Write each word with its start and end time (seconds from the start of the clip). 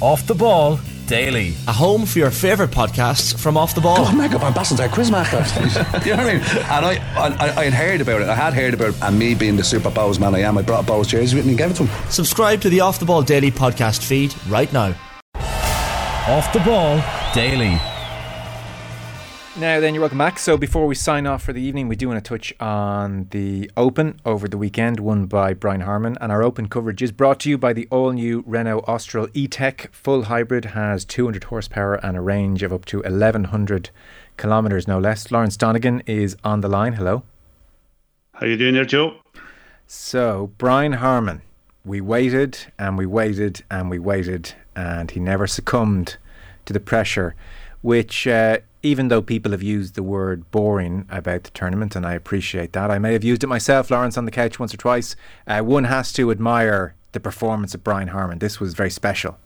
Off 0.00 0.26
the 0.26 0.34
Ball 0.34 0.78
Daily. 1.06 1.54
A 1.66 1.72
home 1.72 2.04
for 2.06 2.18
your 2.18 2.30
favourite 2.30 2.70
podcasts 2.70 3.36
from 3.36 3.56
Off 3.56 3.74
the 3.74 3.80
Ball. 3.80 3.96
God, 3.96 4.16
Mega 4.16 4.38
Van 4.38 4.52
Bassen's 4.52 4.78
our 4.78 4.88
quizmaster. 4.88 5.40
you 6.04 6.14
know 6.14 6.22
what 6.22 6.26
I 6.26 6.34
mean? 6.34 6.42
And 6.68 6.86
I, 6.86 6.94
I, 7.16 7.60
I 7.60 7.64
had 7.64 7.72
heard 7.72 8.00
about 8.00 8.20
it. 8.22 8.28
I 8.28 8.34
had 8.34 8.52
heard 8.52 8.74
about 8.74 8.90
it. 8.90 9.02
And 9.02 9.18
me 9.18 9.34
being 9.34 9.56
the 9.56 9.64
super 9.64 9.90
Bohs 9.90 10.20
man 10.20 10.34
I 10.34 10.40
am, 10.40 10.58
I 10.58 10.62
brought 10.62 10.84
a 10.84 10.86
Bohs 10.86 11.08
jersey 11.08 11.36
with 11.36 11.46
me 11.46 11.52
and 11.52 11.58
gave 11.58 11.70
it 11.70 11.74
to 11.78 11.86
him. 11.86 12.10
Subscribe 12.10 12.60
to 12.60 12.68
the 12.68 12.80
Off 12.80 12.98
the 13.00 13.06
Ball 13.06 13.22
Daily 13.22 13.50
podcast 13.50 14.04
feed 14.04 14.34
right 14.48 14.72
now. 14.72 14.94
Off 15.34 16.52
the 16.52 16.60
Ball 16.60 17.02
Daily. 17.34 17.80
Now, 19.58 19.80
then, 19.80 19.92
you're 19.92 20.02
welcome 20.02 20.18
back. 20.18 20.38
So, 20.38 20.56
before 20.56 20.86
we 20.86 20.94
sign 20.94 21.26
off 21.26 21.42
for 21.42 21.52
the 21.52 21.60
evening, 21.60 21.88
we 21.88 21.96
do 21.96 22.06
want 22.06 22.24
to 22.24 22.28
touch 22.28 22.54
on 22.60 23.26
the 23.30 23.68
Open 23.76 24.20
over 24.24 24.46
the 24.46 24.56
weekend, 24.56 25.00
won 25.00 25.26
by 25.26 25.52
Brian 25.52 25.80
Harman. 25.80 26.16
And 26.20 26.30
our 26.30 26.44
Open 26.44 26.68
coverage 26.68 27.02
is 27.02 27.10
brought 27.10 27.40
to 27.40 27.50
you 27.50 27.58
by 27.58 27.72
the 27.72 27.88
all 27.90 28.12
new 28.12 28.44
Renault 28.46 28.84
Austral 28.86 29.26
E 29.34 29.48
Tech. 29.48 29.90
Full 29.92 30.24
hybrid 30.24 30.66
has 30.66 31.04
200 31.04 31.44
horsepower 31.44 31.94
and 31.94 32.16
a 32.16 32.20
range 32.20 32.62
of 32.62 32.72
up 32.72 32.84
to 32.84 32.98
1100 32.98 33.90
kilometres, 34.36 34.86
no 34.86 35.00
less. 35.00 35.32
Lawrence 35.32 35.56
Donegan 35.56 36.04
is 36.06 36.36
on 36.44 36.60
the 36.60 36.68
line. 36.68 36.92
Hello. 36.92 37.24
How 38.34 38.46
you 38.46 38.56
doing 38.56 38.74
there, 38.74 38.84
Joe? 38.84 39.16
So, 39.88 40.52
Brian 40.58 40.92
Harman, 40.92 41.42
we 41.84 42.00
waited 42.00 42.58
and 42.78 42.96
we 42.96 43.06
waited 43.06 43.64
and 43.68 43.90
we 43.90 43.98
waited, 43.98 44.54
and 44.76 45.10
he 45.10 45.18
never 45.18 45.48
succumbed 45.48 46.16
to 46.66 46.72
the 46.72 46.78
pressure, 46.78 47.34
which. 47.82 48.26
Uh, 48.26 48.58
even 48.82 49.08
though 49.08 49.22
people 49.22 49.52
have 49.52 49.62
used 49.62 49.94
the 49.94 50.02
word 50.02 50.50
boring 50.50 51.04
about 51.10 51.42
the 51.44 51.50
tournament, 51.50 51.96
and 51.96 52.06
I 52.06 52.14
appreciate 52.14 52.72
that, 52.74 52.90
I 52.90 52.98
may 52.98 53.12
have 53.12 53.24
used 53.24 53.42
it 53.42 53.48
myself, 53.48 53.90
Lawrence, 53.90 54.16
on 54.16 54.24
the 54.24 54.30
couch 54.30 54.60
once 54.60 54.72
or 54.72 54.76
twice. 54.76 55.16
Uh, 55.46 55.60
one 55.60 55.84
has 55.84 56.12
to 56.12 56.30
admire 56.30 56.94
the 57.12 57.20
performance 57.20 57.74
of 57.74 57.82
Brian 57.82 58.08
Harman. 58.08 58.38
This 58.38 58.60
was 58.60 58.74
very 58.74 58.90
special. 58.90 59.38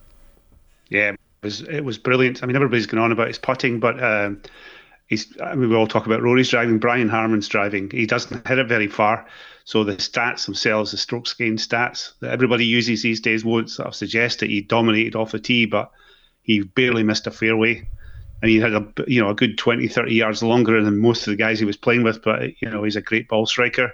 Yeah, 0.90 1.12
it 1.12 1.18
was 1.42 1.62
it 1.62 1.80
was 1.80 1.96
brilliant. 1.96 2.42
I 2.42 2.46
mean, 2.46 2.56
everybody's 2.56 2.86
going 2.86 3.02
on 3.02 3.12
about 3.12 3.28
his 3.28 3.38
putting, 3.38 3.80
but 3.80 4.02
um, 4.02 4.42
he's. 5.06 5.34
I 5.42 5.54
mean, 5.54 5.70
we 5.70 5.76
all 5.76 5.86
talk 5.86 6.04
about 6.04 6.22
Rory's 6.22 6.50
driving. 6.50 6.78
Brian 6.78 7.08
Harman's 7.08 7.48
driving. 7.48 7.90
He 7.90 8.06
doesn't 8.06 8.46
hit 8.46 8.58
it 8.58 8.68
very 8.68 8.88
far. 8.88 9.26
So 9.64 9.84
the 9.84 9.96
stats 9.96 10.44
themselves, 10.44 10.90
the 10.90 10.96
strokes 10.96 11.32
gained 11.34 11.58
stats 11.58 12.12
that 12.20 12.32
everybody 12.32 12.66
uses 12.66 13.02
these 13.02 13.20
days, 13.20 13.44
won't 13.44 13.70
sort 13.70 13.88
of 13.88 13.94
suggest 13.94 14.40
that 14.40 14.50
he 14.50 14.60
dominated 14.60 15.14
off 15.14 15.32
the 15.32 15.38
tee, 15.38 15.66
but 15.66 15.90
he 16.42 16.62
barely 16.62 17.04
missed 17.04 17.28
a 17.28 17.30
fairway 17.30 17.86
and 18.42 18.50
he 18.50 18.58
had 18.58 18.74
a 18.74 18.86
you 19.06 19.22
know 19.22 19.30
a 19.30 19.34
good 19.34 19.56
20, 19.56 19.88
30 19.88 20.14
yards 20.14 20.42
longer 20.42 20.82
than 20.82 20.98
most 20.98 21.26
of 21.26 21.30
the 21.30 21.36
guys 21.36 21.60
he 21.60 21.64
was 21.64 21.76
playing 21.76 22.02
with. 22.02 22.22
But 22.22 22.60
you 22.60 22.68
know 22.68 22.82
he's 22.82 22.96
a 22.96 23.00
great 23.00 23.28
ball 23.28 23.46
striker, 23.46 23.92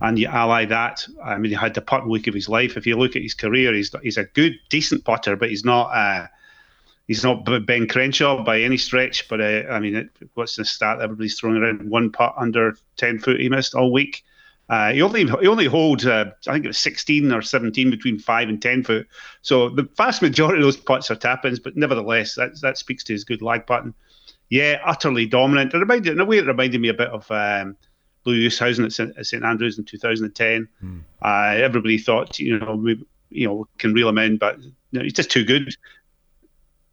and 0.00 0.18
you 0.18 0.26
ally 0.26 0.64
that. 0.64 1.06
I 1.22 1.36
mean, 1.36 1.50
he 1.50 1.56
had 1.56 1.74
the 1.74 1.82
putt 1.82 2.08
week 2.08 2.26
of 2.26 2.34
his 2.34 2.48
life. 2.48 2.76
If 2.76 2.86
you 2.86 2.96
look 2.96 3.14
at 3.14 3.22
his 3.22 3.34
career, 3.34 3.72
he's 3.74 3.94
he's 4.02 4.16
a 4.16 4.24
good, 4.24 4.54
decent 4.70 5.04
putter, 5.04 5.36
but 5.36 5.50
he's 5.50 5.64
not. 5.64 5.90
Uh, 5.94 6.26
he's 7.06 7.22
not 7.22 7.44
Ben 7.66 7.86
Crenshaw 7.86 8.42
by 8.42 8.62
any 8.62 8.78
stretch. 8.78 9.28
But 9.28 9.42
uh, 9.42 9.64
I 9.70 9.78
mean, 9.78 9.94
it, 9.94 10.10
what's 10.34 10.56
the 10.56 10.64
stat 10.64 11.00
everybody's 11.00 11.38
throwing 11.38 11.58
around? 11.58 11.88
One 11.88 12.10
putt 12.10 12.34
under 12.38 12.76
ten 12.96 13.18
foot 13.18 13.40
he 13.40 13.50
missed 13.50 13.74
all 13.74 13.92
week. 13.92 14.24
Uh, 14.68 14.92
he 14.92 15.02
only 15.02 15.26
he 15.26 15.46
only 15.46 15.66
holds 15.66 16.06
uh, 16.06 16.30
I 16.48 16.52
think 16.52 16.64
it 16.64 16.68
was 16.68 16.78
16 16.78 17.30
or 17.32 17.42
17 17.42 17.90
between 17.90 18.18
five 18.18 18.48
and 18.48 18.62
10 18.62 18.84
foot. 18.84 19.06
So 19.42 19.68
the 19.68 19.88
vast 19.96 20.22
majority 20.22 20.60
of 20.60 20.64
those 20.64 20.76
putts 20.76 21.10
are 21.10 21.16
tap 21.16 21.44
ins, 21.44 21.58
but 21.58 21.76
nevertheless 21.76 22.34
that 22.36 22.58
that 22.62 22.78
speaks 22.78 23.04
to 23.04 23.12
his 23.12 23.24
good 23.24 23.42
lag 23.42 23.66
pattern. 23.66 23.92
Yeah, 24.48 24.80
utterly 24.84 25.26
dominant. 25.26 25.74
It 25.74 25.78
reminded 25.78 26.12
in 26.12 26.20
a 26.20 26.24
way 26.24 26.38
it 26.38 26.46
reminded 26.46 26.80
me 26.80 26.88
a 26.88 26.94
bit 26.94 27.08
of 27.08 27.30
um, 27.30 27.76
Louis 28.24 28.46
Oosthuizen 28.46 28.84
at 28.84 28.92
St, 28.92 29.16
at 29.18 29.26
St 29.26 29.44
Andrews 29.44 29.78
in 29.78 29.84
2010. 29.84 30.68
Mm. 30.82 31.00
Uh, 31.22 31.56
everybody 31.62 31.98
thought 31.98 32.38
you 32.38 32.58
know 32.58 32.76
we 32.76 33.04
you 33.30 33.46
know 33.46 33.66
can 33.78 33.92
reel 33.92 34.08
him 34.08 34.18
in, 34.18 34.36
but 34.36 34.60
you 34.62 34.72
know, 34.92 35.02
he's 35.02 35.14
just 35.14 35.30
too 35.30 35.44
good. 35.44 35.74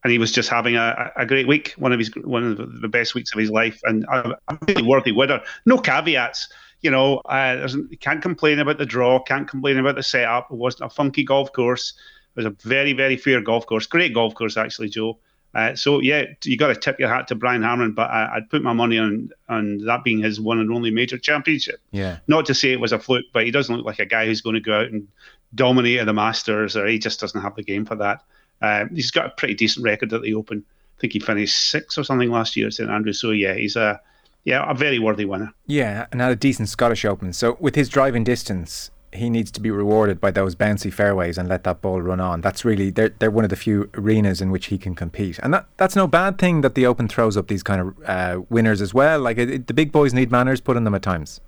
And 0.03 0.11
he 0.13 0.17
was 0.17 0.31
just 0.31 0.47
having 0.47 0.77
a, 0.77 1.11
a 1.17 1.25
great 1.25 1.45
week, 1.45 1.73
one 1.77 1.91
of 1.91 1.99
his 1.99 2.09
one 2.23 2.43
of 2.43 2.81
the 2.81 2.87
best 2.87 3.15
weeks 3.15 3.33
of 3.33 3.39
his 3.39 3.51
life, 3.51 3.79
and 3.83 4.05
a, 4.05 4.37
a 4.47 4.57
really 4.67 4.81
worthy 4.81 5.11
winner. 5.11 5.41
No 5.65 5.77
caveats 5.77 6.47
you 6.81 6.91
know, 6.91 7.17
uh, 7.17 7.67
can't 7.99 8.21
complain 8.21 8.59
about 8.59 8.77
the 8.77 8.85
draw, 8.85 9.21
can't 9.21 9.47
complain 9.47 9.77
about 9.77 9.95
the 9.95 10.03
setup. 10.03 10.51
It 10.51 10.57
wasn't 10.57 10.91
a 10.91 10.93
funky 10.93 11.23
golf 11.23 11.51
course. 11.51 11.93
It 12.35 12.39
was 12.39 12.45
a 12.45 12.55
very, 12.67 12.93
very 12.93 13.17
fair 13.17 13.41
golf 13.41 13.65
course. 13.65 13.85
Great 13.85 14.13
golf 14.13 14.33
course, 14.33 14.57
actually, 14.57 14.89
Joe. 14.89 15.17
Uh, 15.55 15.75
so 15.75 15.99
yeah, 15.99 16.25
you 16.43 16.57
got 16.57 16.67
to 16.67 16.75
tip 16.75 16.99
your 16.99 17.09
hat 17.09 17.27
to 17.27 17.35
Brian 17.35 17.63
Harman, 17.63 17.93
but 17.93 18.09
I, 18.09 18.35
would 18.35 18.49
put 18.49 18.61
my 18.61 18.73
money 18.73 18.99
on 18.99 19.31
on 19.47 19.79
that 19.85 20.03
being 20.03 20.19
his 20.19 20.39
one 20.39 20.59
and 20.59 20.71
only 20.71 20.91
major 20.91 21.17
championship. 21.17 21.81
Yeah. 21.91 22.19
Not 22.27 22.45
to 22.45 22.53
say 22.53 22.71
it 22.71 22.79
was 22.79 22.91
a 22.91 22.99
fluke, 22.99 23.25
but 23.33 23.45
he 23.45 23.51
doesn't 23.51 23.75
look 23.75 23.85
like 23.85 23.99
a 23.99 24.05
guy 24.05 24.25
who's 24.25 24.41
going 24.41 24.53
to 24.55 24.61
go 24.61 24.79
out 24.81 24.91
and 24.91 25.07
dominate 25.55 25.99
at 25.99 26.05
the 26.05 26.13
Masters, 26.13 26.77
or 26.77 26.85
he 26.85 26.99
just 26.99 27.19
doesn't 27.19 27.41
have 27.41 27.55
the 27.55 27.63
game 27.63 27.85
for 27.85 27.95
that. 27.95 28.21
Uh, 28.61 28.85
he's 28.93 29.11
got 29.11 29.25
a 29.25 29.29
pretty 29.29 29.55
decent 29.55 29.83
record 29.83 30.13
at 30.13 30.21
the 30.21 30.35
Open. 30.35 30.63
I 30.97 31.01
think 31.01 31.13
he 31.13 31.19
finished 31.19 31.71
sixth 31.71 31.97
or 31.97 32.03
something 32.03 32.29
last 32.29 32.55
year 32.55 32.67
at 32.67 32.73
St 32.73 32.89
Andrews. 32.89 33.19
So 33.19 33.31
yeah, 33.31 33.55
he's 33.55 33.75
a 33.75 33.99
yeah, 34.49 34.65
a 34.67 34.73
very 34.73 34.97
worthy 34.97 35.25
winner. 35.25 35.53
Yeah, 35.67 36.07
and 36.11 36.19
had 36.19 36.31
a 36.31 36.35
decent 36.35 36.69
Scottish 36.69 37.05
Open. 37.05 37.33
So 37.33 37.55
with 37.59 37.75
his 37.75 37.87
driving 37.87 38.23
distance, 38.23 38.89
he 39.13 39.29
needs 39.29 39.51
to 39.51 39.61
be 39.61 39.69
rewarded 39.69 40.19
by 40.19 40.31
those 40.31 40.55
bouncy 40.55 40.91
fairways 40.91 41.37
and 41.37 41.47
let 41.47 41.63
that 41.65 41.81
ball 41.81 42.01
run 42.01 42.19
on. 42.19 42.41
That's 42.41 42.65
really 42.65 42.89
they're 42.89 43.09
they're 43.19 43.29
one 43.29 43.43
of 43.43 43.51
the 43.51 43.55
few 43.55 43.91
arenas 43.93 44.41
in 44.41 44.49
which 44.49 44.67
he 44.67 44.79
can 44.79 44.95
compete, 44.95 45.37
and 45.43 45.53
that 45.53 45.67
that's 45.77 45.95
no 45.95 46.07
bad 46.07 46.39
thing 46.39 46.61
that 46.61 46.73
the 46.73 46.87
Open 46.87 47.07
throws 47.07 47.37
up 47.37 47.47
these 47.47 47.61
kind 47.61 47.81
of 47.81 47.87
uh, 48.05 48.41
winners 48.49 48.81
as 48.81 48.91
well. 48.91 49.19
Like 49.19 49.37
it, 49.37 49.67
the 49.67 49.73
big 49.73 49.91
boys 49.91 50.15
need 50.15 50.31
manners 50.31 50.61
put 50.61 50.75
on 50.75 50.83
them 50.83 50.95
at 50.95 51.03
times. 51.03 51.41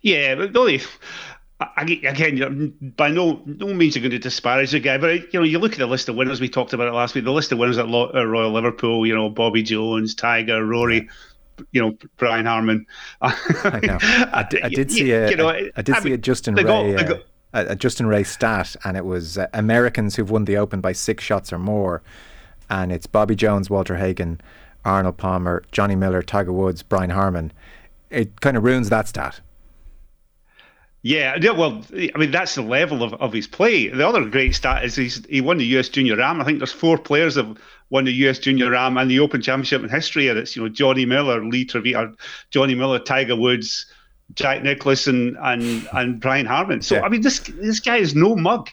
Yeah, 0.00 0.36
but 0.36 0.56
only. 0.56 0.80
Again, 1.76 2.92
by 2.96 3.10
no 3.10 3.40
no 3.46 3.72
means 3.72 3.96
are 3.96 4.00
going 4.00 4.10
to 4.10 4.18
disparage 4.18 4.72
the 4.72 4.80
guy, 4.80 4.98
but 4.98 5.32
you 5.32 5.40
know, 5.40 5.44
you 5.44 5.58
look 5.58 5.72
at 5.72 5.78
the 5.78 5.86
list 5.86 6.08
of 6.08 6.16
winners 6.16 6.40
we 6.40 6.48
talked 6.48 6.72
about 6.72 6.88
it 6.88 6.92
last 6.92 7.14
week. 7.14 7.24
The 7.24 7.32
list 7.32 7.52
of 7.52 7.58
winners 7.58 7.78
at 7.78 7.86
Royal 7.88 8.52
Liverpool, 8.52 9.06
you 9.06 9.14
know, 9.14 9.30
Bobby 9.30 9.62
Jones, 9.62 10.14
Tiger, 10.14 10.64
Rory 10.64 11.08
you 11.72 11.80
know 11.80 11.96
Brian 12.16 12.46
Harman. 12.46 12.86
I, 13.20 13.80
know. 13.82 13.98
I, 14.02 14.46
did, 14.48 14.62
I 14.62 14.68
did 14.68 14.90
see 14.90 15.12
a, 15.12 15.30
you 15.30 15.36
know, 15.36 15.48
I 15.48 15.82
did 15.82 15.90
I 15.90 15.98
see 16.00 16.04
mean, 16.06 16.14
a 16.14 16.18
Justin 16.18 16.54
Ray. 16.54 16.96
uh, 16.96 17.18
a 17.52 17.76
Justin 17.76 18.06
Ray 18.06 18.24
stat, 18.24 18.76
and 18.84 18.96
it 18.96 19.04
was 19.04 19.38
uh, 19.38 19.46
Americans 19.54 20.16
who've 20.16 20.30
won 20.30 20.44
the 20.44 20.56
Open 20.56 20.80
by 20.80 20.92
six 20.92 21.22
shots 21.22 21.52
or 21.52 21.58
more, 21.58 22.02
and 22.68 22.92
it's 22.92 23.06
Bobby 23.06 23.36
Jones, 23.36 23.70
Walter 23.70 23.96
Hagen, 23.96 24.40
Arnold 24.84 25.16
Palmer, 25.16 25.62
Johnny 25.72 25.96
Miller, 25.96 26.22
Tiger 26.22 26.52
Woods, 26.52 26.82
Brian 26.82 27.10
Harman. 27.10 27.52
It 28.10 28.40
kind 28.40 28.56
of 28.56 28.64
ruins 28.64 28.90
that 28.90 29.08
stat. 29.08 29.40
Yeah, 31.02 31.36
yeah, 31.38 31.50
well, 31.50 31.82
I 31.92 32.16
mean 32.16 32.30
that's 32.30 32.54
the 32.54 32.62
level 32.62 33.02
of, 33.02 33.12
of 33.14 33.30
his 33.30 33.46
play. 33.46 33.88
The 33.88 34.08
other 34.08 34.24
great 34.24 34.54
stat 34.54 34.84
is 34.86 34.96
he's 34.96 35.22
he 35.26 35.42
won 35.42 35.58
the 35.58 35.66
US 35.76 35.90
Junior 35.90 36.18
Am. 36.18 36.40
I 36.40 36.44
think 36.44 36.58
there's 36.60 36.72
four 36.72 36.96
players 36.96 37.34
have 37.34 37.58
won 37.90 38.04
the 38.04 38.12
US 38.26 38.38
Junior 38.38 38.74
Am 38.74 38.96
and 38.96 39.10
the 39.10 39.20
Open 39.20 39.40
Championship 39.40 39.82
in 39.82 39.88
history, 39.88 40.28
and 40.28 40.38
it's 40.38 40.56
you 40.56 40.62
know 40.62 40.68
Johnny 40.68 41.06
Miller, 41.06 41.44
Lee 41.44 41.64
Trevino, 41.64 42.14
Johnny 42.50 42.74
Miller, 42.74 42.98
Tiger 42.98 43.36
Woods, 43.36 43.86
Jack 44.34 44.62
Nicklaus, 44.62 45.06
and 45.06 45.36
and, 45.42 45.88
and 45.92 46.20
Brian 46.20 46.46
Harman. 46.46 46.82
So 46.82 46.96
yeah. 46.96 47.02
I 47.02 47.08
mean 47.08 47.22
this 47.22 47.40
this 47.40 47.80
guy 47.80 47.96
is 47.96 48.14
no 48.14 48.36
mug. 48.36 48.70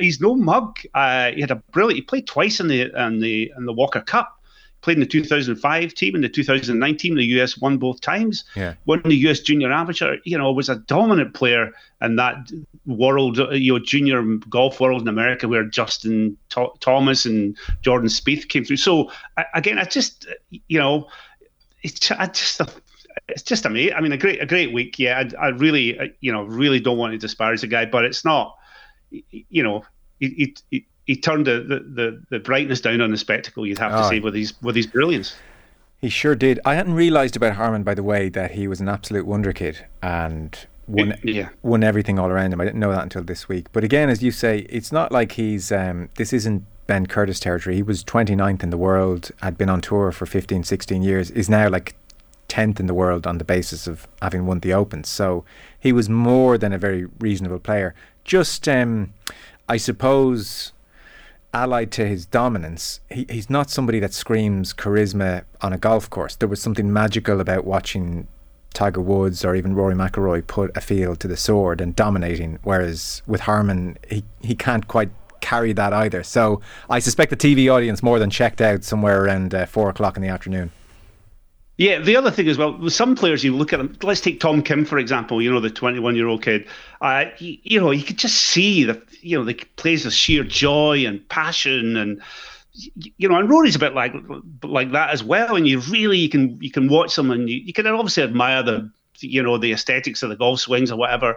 he's 0.00 0.20
no 0.20 0.34
mug. 0.34 0.78
Uh, 0.94 1.30
he 1.32 1.40
had 1.40 1.50
a 1.50 1.56
brilliant. 1.56 1.96
He 1.96 2.02
played 2.02 2.26
twice 2.26 2.60
in 2.60 2.68
the 2.68 2.90
in 2.96 3.20
the 3.20 3.52
in 3.56 3.66
the 3.66 3.72
Walker 3.72 4.00
Cup 4.00 4.41
played 4.82 4.96
in 4.96 5.00
the 5.00 5.06
2005 5.06 5.94
team 5.94 6.14
and 6.14 6.22
the 6.22 6.28
2019 6.28 7.14
the 7.14 7.24
US 7.40 7.56
won 7.56 7.78
both 7.78 8.00
times. 8.00 8.44
Yeah. 8.54 8.74
won 8.84 9.00
the 9.04 9.16
US 9.28 9.40
junior 9.40 9.72
amateur 9.72 10.18
you 10.24 10.36
know 10.36 10.52
was 10.52 10.68
a 10.68 10.76
dominant 10.76 11.34
player 11.34 11.72
in 12.00 12.16
that 12.16 12.50
world 12.86 13.38
you 13.52 13.72
know 13.72 13.78
junior 13.78 14.22
golf 14.50 14.80
world 14.80 15.02
in 15.02 15.08
America 15.08 15.48
where 15.48 15.64
Justin 15.64 16.36
Th- 16.50 16.68
Thomas 16.80 17.24
and 17.24 17.56
Jordan 17.80 18.08
Spieth 18.08 18.48
came 18.48 18.64
through. 18.64 18.76
So 18.76 19.10
again 19.54 19.78
I 19.78 19.84
just 19.84 20.26
you 20.68 20.78
know 20.78 21.08
it's 21.82 22.10
I 22.10 22.26
just 22.26 22.60
it's 23.28 23.42
just 23.42 23.64
amazing 23.64 23.94
I 23.94 24.00
mean 24.00 24.12
a 24.12 24.18
great 24.18 24.42
a 24.42 24.46
great 24.46 24.72
week. 24.72 24.98
Yeah 24.98 25.22
I, 25.40 25.46
I 25.46 25.48
really 25.48 26.14
you 26.20 26.32
know 26.32 26.42
really 26.42 26.80
don't 26.80 26.98
want 26.98 27.12
to 27.12 27.18
disparage 27.18 27.60
the 27.60 27.68
guy 27.68 27.84
but 27.84 28.04
it's 28.04 28.24
not 28.24 28.58
you 29.10 29.62
know 29.62 29.84
it, 30.20 30.62
it, 30.70 30.84
he 31.06 31.16
turned 31.16 31.46
the, 31.46 31.60
the, 31.60 32.22
the, 32.30 32.38
brightness 32.38 32.80
down 32.80 33.00
on 33.00 33.10
the 33.10 33.16
spectacle. 33.16 33.66
You'd 33.66 33.78
have 33.78 33.92
to 33.92 34.06
oh. 34.06 34.10
say 34.10 34.20
with 34.20 34.34
his 34.34 34.54
with 34.62 34.76
his 34.76 34.86
brilliance. 34.86 35.34
He 36.00 36.08
sure 36.08 36.34
did. 36.34 36.60
I 36.64 36.74
hadn't 36.74 36.94
realised 36.94 37.36
about 37.36 37.54
Harman, 37.54 37.82
by 37.82 37.94
the 37.94 38.02
way, 38.02 38.28
that 38.30 38.52
he 38.52 38.66
was 38.66 38.80
an 38.80 38.88
absolute 38.88 39.26
wonder 39.26 39.52
kid 39.52 39.84
and 40.02 40.56
won 40.86 41.14
yeah. 41.22 41.48
won 41.62 41.84
everything 41.84 42.18
all 42.18 42.28
around 42.28 42.52
him. 42.52 42.60
I 42.60 42.64
didn't 42.64 42.80
know 42.80 42.92
that 42.92 43.02
until 43.02 43.22
this 43.22 43.48
week. 43.48 43.66
But 43.72 43.84
again, 43.84 44.08
as 44.10 44.22
you 44.22 44.30
say, 44.30 44.66
it's 44.68 44.92
not 44.92 45.12
like 45.12 45.32
he's 45.32 45.72
um, 45.72 46.08
this 46.16 46.32
isn't 46.32 46.64
Ben 46.86 47.06
Curtis 47.06 47.40
territory. 47.40 47.76
He 47.76 47.82
was 47.82 48.04
29th 48.04 48.62
in 48.62 48.70
the 48.70 48.78
world, 48.78 49.30
had 49.42 49.56
been 49.56 49.68
on 49.68 49.80
tour 49.80 50.12
for 50.12 50.26
15, 50.26 50.64
16 50.64 51.02
years, 51.02 51.30
is 51.30 51.48
now 51.48 51.68
like 51.68 51.94
10th 52.48 52.80
in 52.80 52.86
the 52.86 52.94
world 52.94 53.26
on 53.26 53.38
the 53.38 53.44
basis 53.44 53.86
of 53.86 54.06
having 54.20 54.46
won 54.46 54.60
the 54.60 54.74
Open. 54.74 55.04
So 55.04 55.44
he 55.78 55.92
was 55.92 56.08
more 56.08 56.58
than 56.58 56.72
a 56.72 56.78
very 56.78 57.06
reasonable 57.18 57.60
player. 57.60 57.94
Just, 58.24 58.68
um, 58.68 59.14
I 59.68 59.76
suppose 59.76 60.72
allied 61.54 61.90
to 61.92 62.06
his 62.06 62.26
dominance, 62.26 63.00
he, 63.10 63.26
he's 63.28 63.50
not 63.50 63.70
somebody 63.70 64.00
that 64.00 64.12
screams 64.12 64.72
charisma 64.72 65.44
on 65.60 65.72
a 65.72 65.78
golf 65.78 66.08
course. 66.08 66.36
There 66.36 66.48
was 66.48 66.60
something 66.60 66.92
magical 66.92 67.40
about 67.40 67.64
watching 67.64 68.26
Tiger 68.72 69.00
Woods 69.00 69.44
or 69.44 69.54
even 69.54 69.74
Rory 69.74 69.94
McIlroy 69.94 70.46
put 70.46 70.74
a 70.76 70.80
field 70.80 71.20
to 71.20 71.28
the 71.28 71.36
sword 71.36 71.80
and 71.80 71.94
dominating, 71.94 72.58
whereas 72.62 73.22
with 73.26 73.42
Harman, 73.42 73.98
he, 74.08 74.24
he 74.40 74.54
can't 74.54 74.88
quite 74.88 75.10
carry 75.40 75.72
that 75.74 75.92
either. 75.92 76.22
So 76.22 76.60
I 76.88 76.98
suspect 76.98 77.30
the 77.30 77.36
TV 77.36 77.72
audience 77.72 78.02
more 78.02 78.18
than 78.18 78.30
checked 78.30 78.60
out 78.60 78.84
somewhere 78.84 79.24
around 79.24 79.54
uh, 79.54 79.66
four 79.66 79.90
o'clock 79.90 80.16
in 80.16 80.22
the 80.22 80.28
afternoon. 80.28 80.70
Yeah, 81.78 82.00
the 82.00 82.16
other 82.16 82.30
thing 82.30 82.48
as 82.48 82.58
well, 82.58 82.76
with 82.76 82.92
some 82.92 83.16
players, 83.16 83.42
you 83.42 83.56
look 83.56 83.72
at 83.72 83.78
them. 83.78 83.96
Let's 84.02 84.20
take 84.20 84.40
Tom 84.40 84.62
Kim 84.62 84.84
for 84.84 84.98
example. 84.98 85.40
You 85.40 85.50
know, 85.50 85.60
the 85.60 85.70
21-year-old 85.70 86.42
kid. 86.42 86.68
Uh, 87.00 87.24
you, 87.38 87.58
you 87.62 87.80
know, 87.80 87.90
you 87.90 88.04
could 88.04 88.18
just 88.18 88.36
see 88.36 88.84
the, 88.84 89.02
you 89.20 89.38
know, 89.38 89.44
the 89.44 89.54
plays 89.76 90.04
with 90.04 90.12
sheer 90.14 90.44
joy 90.44 91.06
and 91.06 91.26
passion, 91.30 91.96
and 91.96 92.20
you 92.72 93.28
know, 93.28 93.36
and 93.36 93.50
Rory's 93.50 93.76
a 93.76 93.78
bit 93.78 93.94
like 93.94 94.14
like 94.62 94.92
that 94.92 95.10
as 95.10 95.24
well. 95.24 95.56
And 95.56 95.66
you 95.66 95.80
really 95.80 96.18
you 96.18 96.28
can 96.28 96.58
you 96.60 96.70
can 96.70 96.88
watch 96.88 97.16
them, 97.16 97.30
and 97.30 97.48
you, 97.48 97.56
you 97.56 97.72
can 97.72 97.86
obviously 97.86 98.22
admire 98.22 98.62
the, 98.62 98.90
you 99.20 99.42
know, 99.42 99.56
the 99.56 99.72
aesthetics 99.72 100.22
of 100.22 100.28
the 100.28 100.36
golf 100.36 100.60
swings 100.60 100.92
or 100.92 100.98
whatever. 100.98 101.36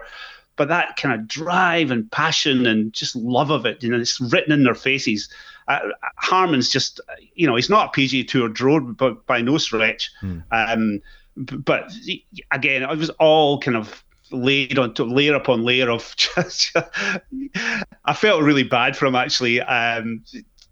But 0.56 0.68
that 0.68 0.96
kind 0.96 1.18
of 1.18 1.26
drive 1.26 1.90
and 1.90 2.10
passion 2.10 2.66
and 2.66 2.92
just 2.92 3.16
love 3.16 3.50
of 3.50 3.66
it, 3.66 3.82
you 3.82 3.90
know, 3.90 3.98
it's 3.98 4.20
written 4.20 4.52
in 4.52 4.64
their 4.64 4.74
faces 4.74 5.28
uh, 5.68 5.80
Harman's 6.16 6.68
just, 6.68 7.00
you 7.34 7.46
know, 7.46 7.56
he's 7.56 7.70
not 7.70 7.88
a 7.88 8.00
PGA 8.00 8.26
Tour 8.26 8.48
drone, 8.48 8.92
but 8.92 9.26
by 9.26 9.40
no 9.40 9.58
stretch. 9.58 10.10
Hmm. 10.20 10.38
Um, 10.50 11.02
but 11.36 11.92
again, 12.50 12.82
it 12.82 12.98
was 12.98 13.10
all 13.10 13.58
kind 13.60 13.76
of 13.76 14.04
laid 14.30 14.78
on 14.78 14.94
layer 14.96 15.34
upon 15.34 15.64
layer 15.64 15.90
of 15.90 16.14
just. 16.16 16.74
I 18.04 18.14
felt 18.14 18.42
really 18.42 18.64
bad 18.64 18.96
for 18.96 19.06
him 19.06 19.14
actually. 19.14 19.60
Um, 19.60 20.24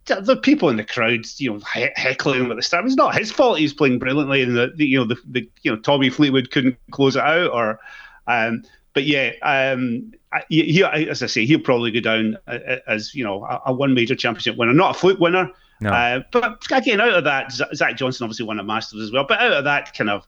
the 0.07 0.37
people 0.37 0.69
in 0.69 0.77
the 0.77 0.85
crowd, 0.85 1.25
you 1.39 1.53
know, 1.53 1.61
heckling 1.97 2.45
him 2.45 2.51
at 2.51 2.57
the 2.57 2.63
start. 2.63 2.85
It's 2.85 2.95
not 2.95 3.17
his 3.17 3.33
fault. 3.33 3.59
He's 3.59 3.73
playing 3.73 3.99
brilliantly, 3.99 4.43
and 4.43 4.55
the, 4.55 4.73
the 4.77 4.87
you 4.87 4.99
know 4.99 5.07
the, 5.07 5.17
the 5.27 5.49
you 5.63 5.71
know 5.71 5.79
Tommy 5.79 6.11
Fleetwood 6.11 6.51
couldn't 6.51 6.77
close 6.91 7.17
it 7.17 7.23
out, 7.23 7.51
or 7.51 7.81
um, 8.27 8.63
but 8.95 9.05
yeah, 9.05 9.33
um, 9.43 10.13
he, 10.49 10.83
as 10.85 11.23
I 11.23 11.27
say, 11.27 11.45
he'll 11.45 11.61
probably 11.61 11.91
go 11.91 12.01
down 12.01 12.39
uh, 12.47 12.59
uh, 12.67 12.77
as 12.87 13.15
you 13.15 13.25
know 13.25 13.45
a, 13.67 13.73
one 13.73 13.93
major 13.93 14.15
championship 14.15 14.57
winner, 14.57 14.73
not 14.73 14.97
a 14.97 14.99
fluke 14.99 15.19
winner. 15.19 15.51
No. 15.81 15.91
Uh, 15.91 16.23
but 16.31 16.65
again, 16.71 17.01
out 17.01 17.15
of 17.15 17.25
that, 17.25 17.53
Zach 17.53 17.97
Johnson 17.97 18.25
obviously 18.25 18.47
won 18.47 18.59
a 18.59 18.65
Masters 18.65 19.03
as 19.03 19.13
well. 19.13 19.27
But 19.29 19.41
out 19.41 19.53
of 19.53 19.65
that 19.65 19.93
kind 19.95 20.09
of 20.09 20.27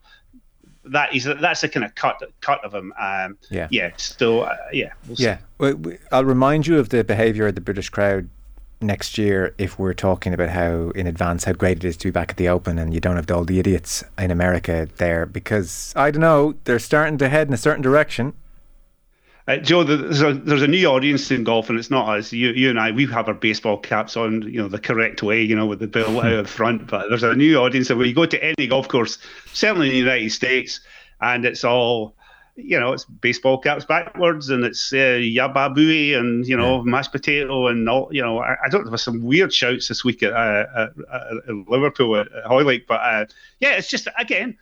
that 0.85 1.15
is 1.15 1.25
that's 1.25 1.63
a 1.63 1.69
kind 1.69 1.85
of 1.85 1.95
cut 1.95 2.21
cut 2.41 2.65
of 2.65 2.75
him. 2.75 2.93
Um, 2.99 3.39
yeah, 3.51 3.69
yeah. 3.71 3.93
So 3.97 4.41
uh, 4.41 4.57
yeah, 4.73 4.93
we'll 5.09 5.17
yeah. 5.19 5.39
I'll 6.13 6.25
remind 6.25 6.67
you 6.67 6.79
of 6.79 6.89
the 6.89 7.05
behaviour 7.05 7.47
of 7.47 7.55
the 7.55 7.61
British 7.61 7.89
crowd 7.89 8.29
next 8.81 9.17
year 9.17 9.55
if 9.57 9.79
we're 9.79 9.95
talking 9.95 10.35
about 10.35 10.51
how 10.51 10.91
in 10.91 11.07
advance 11.07 11.45
how 11.45 11.53
great 11.53 11.79
it 11.79 11.85
is 11.85 11.97
to 11.97 12.09
be 12.09 12.11
back 12.11 12.31
at 12.31 12.37
the 12.37 12.49
Open 12.49 12.79
and 12.79 12.93
you 12.93 13.01
don't 13.01 13.17
have 13.17 13.31
all 13.31 13.45
the 13.45 13.59
idiots 13.59 14.05
in 14.19 14.31
America 14.31 14.87
there 14.97 15.25
because 15.25 15.95
I 15.97 16.11
don't 16.11 16.21
know 16.21 16.55
they're 16.65 16.79
starting 16.79 17.17
to 17.19 17.31
head 17.31 17.49
in 17.49 17.55
a 17.55 17.59
certain 17.59 17.81
direction 17.81 18.35
uh, 19.49 19.57
Joe, 19.59 19.85
there's 19.85 20.23
a 20.23 20.35
there's 20.35 20.63
a 20.63 20.67
new 20.67 20.85
audience 20.87 21.31
in 21.31 21.45
golf, 21.45 21.71
and 21.71 21.79
it's 21.79 21.91
not 21.91 22.09
us. 22.09 22.33
You 22.33 22.51
you 22.51 22.69
and 22.69 22.81
I, 22.81 22.91
we 22.91 23.07
have 23.07 23.29
our 23.29 23.35
baseball 23.35 23.79
caps 23.79 24.17
on, 24.17 24.43
you 24.43 24.61
know, 24.61 24.67
the 24.67 24.81
correct 24.81 25.23
way, 25.23 25.41
you 25.41 25.55
know, 25.55 25.67
with 25.67 25.79
the 25.79 25.87
bill 25.87 26.21
out 26.25 26.33
of 26.33 26.51
front. 26.51 26.89
But 26.89 27.09
there's 27.09 27.23
a 27.23 27.35
new 27.35 27.57
audience 27.59 27.87
that 27.89 27.97
when 27.97 28.09
you 28.09 28.15
go 28.15 28.27
to 28.27 28.45
any 28.45 28.67
golf 28.67 28.89
course, 28.89 29.19
certainly 29.53 29.87
in 29.87 29.93
the 29.93 29.99
United 29.99 30.31
States, 30.31 30.81
and 31.21 31.45
it's 31.45 31.63
all, 31.63 32.17
you 32.57 32.81
know, 32.81 32.93
it's 32.93 33.05
baseball 33.05 33.59
caps 33.59 33.85
backwards, 33.85 34.51
and 34.51 34.65
it's 34.65 34.93
uh, 34.93 34.97
and 34.97 36.47
you 36.49 36.57
know, 36.57 36.77
yeah. 36.79 36.83
mashed 36.83 37.13
potato, 37.13 37.69
and 37.69 37.89
all. 37.89 38.09
You 38.11 38.23
know, 38.23 38.41
I, 38.41 38.57
I 38.65 38.69
don't 38.69 38.91
know 38.91 38.97
some 38.97 39.23
weird 39.23 39.55
shouts 39.55 39.87
this 39.87 40.03
week 40.03 40.25
at, 40.25 40.33
uh, 40.33 40.67
at, 40.77 40.91
at 41.49 41.55
Liverpool 41.69 42.17
at, 42.17 42.33
at 42.33 42.47
Hoylake, 42.47 42.89
but 42.89 43.01
uh, 43.01 43.27
yeah, 43.61 43.77
it's 43.77 43.89
just 43.89 44.09
again 44.19 44.59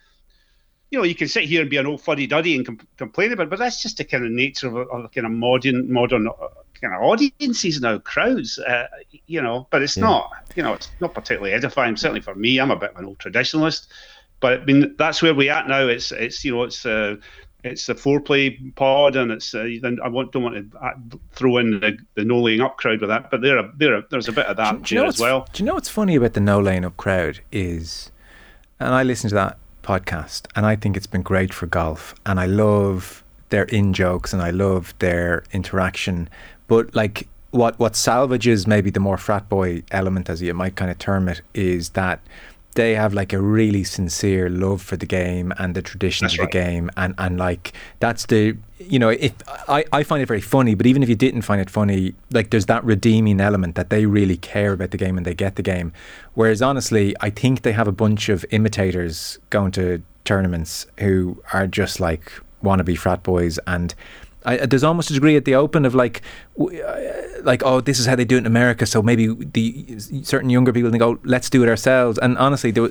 you 0.95 1.01
know, 1.01 1.05
you 1.05 1.13
can 1.13 1.27
sit 1.27 1.43
here 1.43 1.59
and 1.59 1.69
be 1.69 1.75
an 1.75 1.85
old 1.85 1.99
fuddy 1.99 2.25
duddy 2.25 2.55
and 2.55 2.65
com- 2.65 2.87
complain 2.95 3.33
about, 3.33 3.47
it, 3.47 3.49
but 3.49 3.59
that's 3.59 3.81
just 3.81 3.97
the 3.97 4.05
kind 4.05 4.23
of 4.23 4.31
nature 4.31 4.67
of, 4.67 4.87
of 4.87 5.11
kind 5.11 5.27
of 5.27 5.33
modern 5.33 5.91
modern 5.91 6.25
uh, 6.29 6.31
kind 6.79 6.93
of 6.93 7.01
audiences 7.01 7.81
now, 7.81 7.97
crowds. 7.97 8.57
Uh, 8.59 8.87
you 9.27 9.41
know, 9.41 9.67
but 9.71 9.81
it's 9.81 9.97
yeah. 9.97 10.03
not, 10.03 10.31
you 10.55 10.63
know, 10.63 10.71
it's 10.71 10.89
not 11.01 11.13
particularly 11.13 11.51
edifying. 11.51 11.97
Certainly 11.97 12.21
for 12.21 12.33
me, 12.33 12.61
I'm 12.61 12.71
a 12.71 12.77
bit 12.77 12.91
of 12.91 12.97
an 12.97 13.05
old 13.07 13.17
traditionalist, 13.17 13.87
but 14.39 14.61
I 14.61 14.63
mean 14.63 14.95
that's 14.97 15.21
where 15.21 15.35
we're 15.35 15.51
at 15.51 15.67
now. 15.67 15.85
It's 15.85 16.13
it's 16.13 16.45
you 16.45 16.55
know 16.55 16.63
it's. 16.63 16.85
Uh, 16.85 17.17
it's 17.65 17.87
the 17.87 17.95
Fore 17.95 18.19
Play 18.21 18.51
pod, 18.75 19.15
and 19.15 19.31
it's. 19.31 19.55
Uh, 19.55 19.67
then 19.81 19.97
I 20.03 20.07
want, 20.07 20.31
don't 20.31 20.43
want 20.43 20.71
to 20.71 21.19
throw 21.31 21.57
in 21.57 21.79
the, 21.79 21.97
the 22.13 22.23
no 22.23 22.39
laying 22.39 22.61
up 22.61 22.77
crowd 22.77 23.01
with 23.01 23.09
that, 23.09 23.31
but 23.31 23.41
there, 23.41 23.59
there, 23.75 24.03
there's 24.11 24.27
a 24.27 24.31
bit 24.31 24.45
of 24.45 24.57
that 24.57 24.71
do, 24.71 24.81
do 24.83 24.95
you 24.95 25.01
know 25.01 25.07
as 25.07 25.19
well. 25.19 25.47
Do 25.51 25.63
you 25.63 25.65
know 25.65 25.73
what's 25.73 25.89
funny 25.89 26.15
about 26.15 26.33
the 26.33 26.41
no 26.41 26.59
laying 26.59 26.85
up 26.85 26.95
crowd 26.95 27.39
is, 27.51 28.11
and 28.79 28.93
I 28.93 29.01
listen 29.01 29.29
to 29.29 29.35
that 29.35 29.57
podcast, 29.85 30.47
and 30.55 30.65
I 30.65 30.75
think 30.75 30.97
it's 30.97 31.07
been 31.07 31.21
great 31.21 31.53
for 31.53 31.67
golf. 31.67 32.15
And 32.25 32.39
I 32.39 32.47
love 32.47 33.23
their 33.49 33.65
in 33.65 33.93
jokes, 33.93 34.33
and 34.33 34.41
I 34.41 34.49
love 34.49 34.93
their 34.99 35.43
interaction. 35.53 36.27
But 36.67 36.95
like, 36.95 37.27
what 37.51 37.79
what 37.79 37.95
salvages 37.95 38.67
maybe 38.67 38.89
the 38.89 38.99
more 38.99 39.17
frat 39.17 39.47
boy 39.47 39.83
element, 39.91 40.29
as 40.29 40.41
you 40.41 40.53
might 40.53 40.75
kind 40.75 40.91
of 40.91 40.97
term 40.99 41.29
it, 41.29 41.41
is 41.53 41.91
that 41.91 42.19
they 42.75 42.93
have 42.93 43.13
like 43.13 43.33
a 43.33 43.41
really 43.41 43.83
sincere 43.83 44.49
love 44.49 44.81
for 44.81 44.97
the 44.97 45.05
game 45.05 45.53
and 45.57 45.75
the 45.75 45.81
traditions 45.81 46.31
that's 46.31 46.39
of 46.39 46.45
the 46.45 46.51
game 46.51 46.91
and 46.97 47.15
and 47.17 47.37
like 47.37 47.73
that's 47.99 48.25
the 48.27 48.55
you 48.77 48.99
know 48.99 49.09
if 49.09 49.33
I, 49.67 49.85
I 49.91 50.03
find 50.03 50.21
it 50.21 50.27
very 50.27 50.41
funny 50.41 50.75
but 50.75 50.85
even 50.85 51.01
if 51.01 51.09
you 51.09 51.15
didn't 51.15 51.41
find 51.41 51.61
it 51.61 51.69
funny 51.69 52.13
like 52.31 52.49
there's 52.49 52.67
that 52.67 52.83
redeeming 52.83 53.39
element 53.39 53.75
that 53.75 53.89
they 53.89 54.05
really 54.05 54.37
care 54.37 54.73
about 54.73 54.91
the 54.91 54.97
game 54.97 55.17
and 55.17 55.25
they 55.25 55.33
get 55.33 55.55
the 55.55 55.63
game. 55.63 55.93
Whereas 56.33 56.61
honestly 56.61 57.15
I 57.21 57.29
think 57.29 57.61
they 57.63 57.71
have 57.71 57.87
a 57.87 57.93
bunch 57.93 58.29
of 58.29 58.45
imitators 58.51 59.39
going 59.49 59.71
to 59.71 60.03
tournaments 60.25 60.85
who 60.99 61.41
are 61.53 61.67
just 61.67 61.99
like 61.99 62.31
wannabe 62.63 62.97
frat 62.97 63.23
boys 63.23 63.57
and 63.67 63.95
I, 64.45 64.65
there's 64.65 64.83
almost 64.83 65.09
a 65.09 65.13
degree 65.13 65.35
at 65.35 65.45
the 65.45 65.55
open 65.55 65.85
of 65.85 65.95
like, 65.95 66.21
uh, 66.59 66.67
like 67.43 67.63
oh, 67.63 67.81
this 67.81 67.99
is 67.99 68.05
how 68.05 68.15
they 68.15 68.25
do 68.25 68.35
it 68.35 68.39
in 68.39 68.45
America. 68.45 68.85
So 68.85 69.01
maybe 69.01 69.27
the 69.27 69.99
certain 70.23 70.49
younger 70.49 70.71
people 70.71 70.91
think, 70.91 71.03
oh, 71.03 71.19
let's 71.23 71.49
do 71.49 71.63
it 71.63 71.69
ourselves. 71.69 72.17
And 72.19 72.37
honestly, 72.37 72.71
there, 72.71 72.89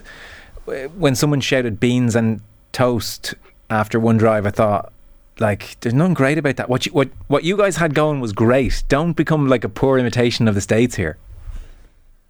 when 0.96 1.14
someone 1.14 1.40
shouted 1.40 1.78
beans 1.78 2.16
and 2.16 2.40
toast 2.72 3.34
after 3.70 4.00
one 4.00 4.18
drive, 4.18 4.46
I 4.46 4.50
thought, 4.50 4.92
like, 5.38 5.76
there's 5.80 5.94
nothing 5.94 6.14
great 6.14 6.38
about 6.38 6.56
that. 6.56 6.68
What 6.68 6.86
you, 6.86 6.92
what 6.92 7.08
what 7.28 7.44
you 7.44 7.56
guys 7.56 7.76
had 7.76 7.94
going 7.94 8.20
was 8.20 8.32
great. 8.32 8.84
Don't 8.88 9.14
become 9.14 9.48
like 9.48 9.64
a 9.64 9.68
poor 9.68 9.98
imitation 9.98 10.48
of 10.48 10.54
the 10.54 10.60
states 10.60 10.96
here. 10.96 11.16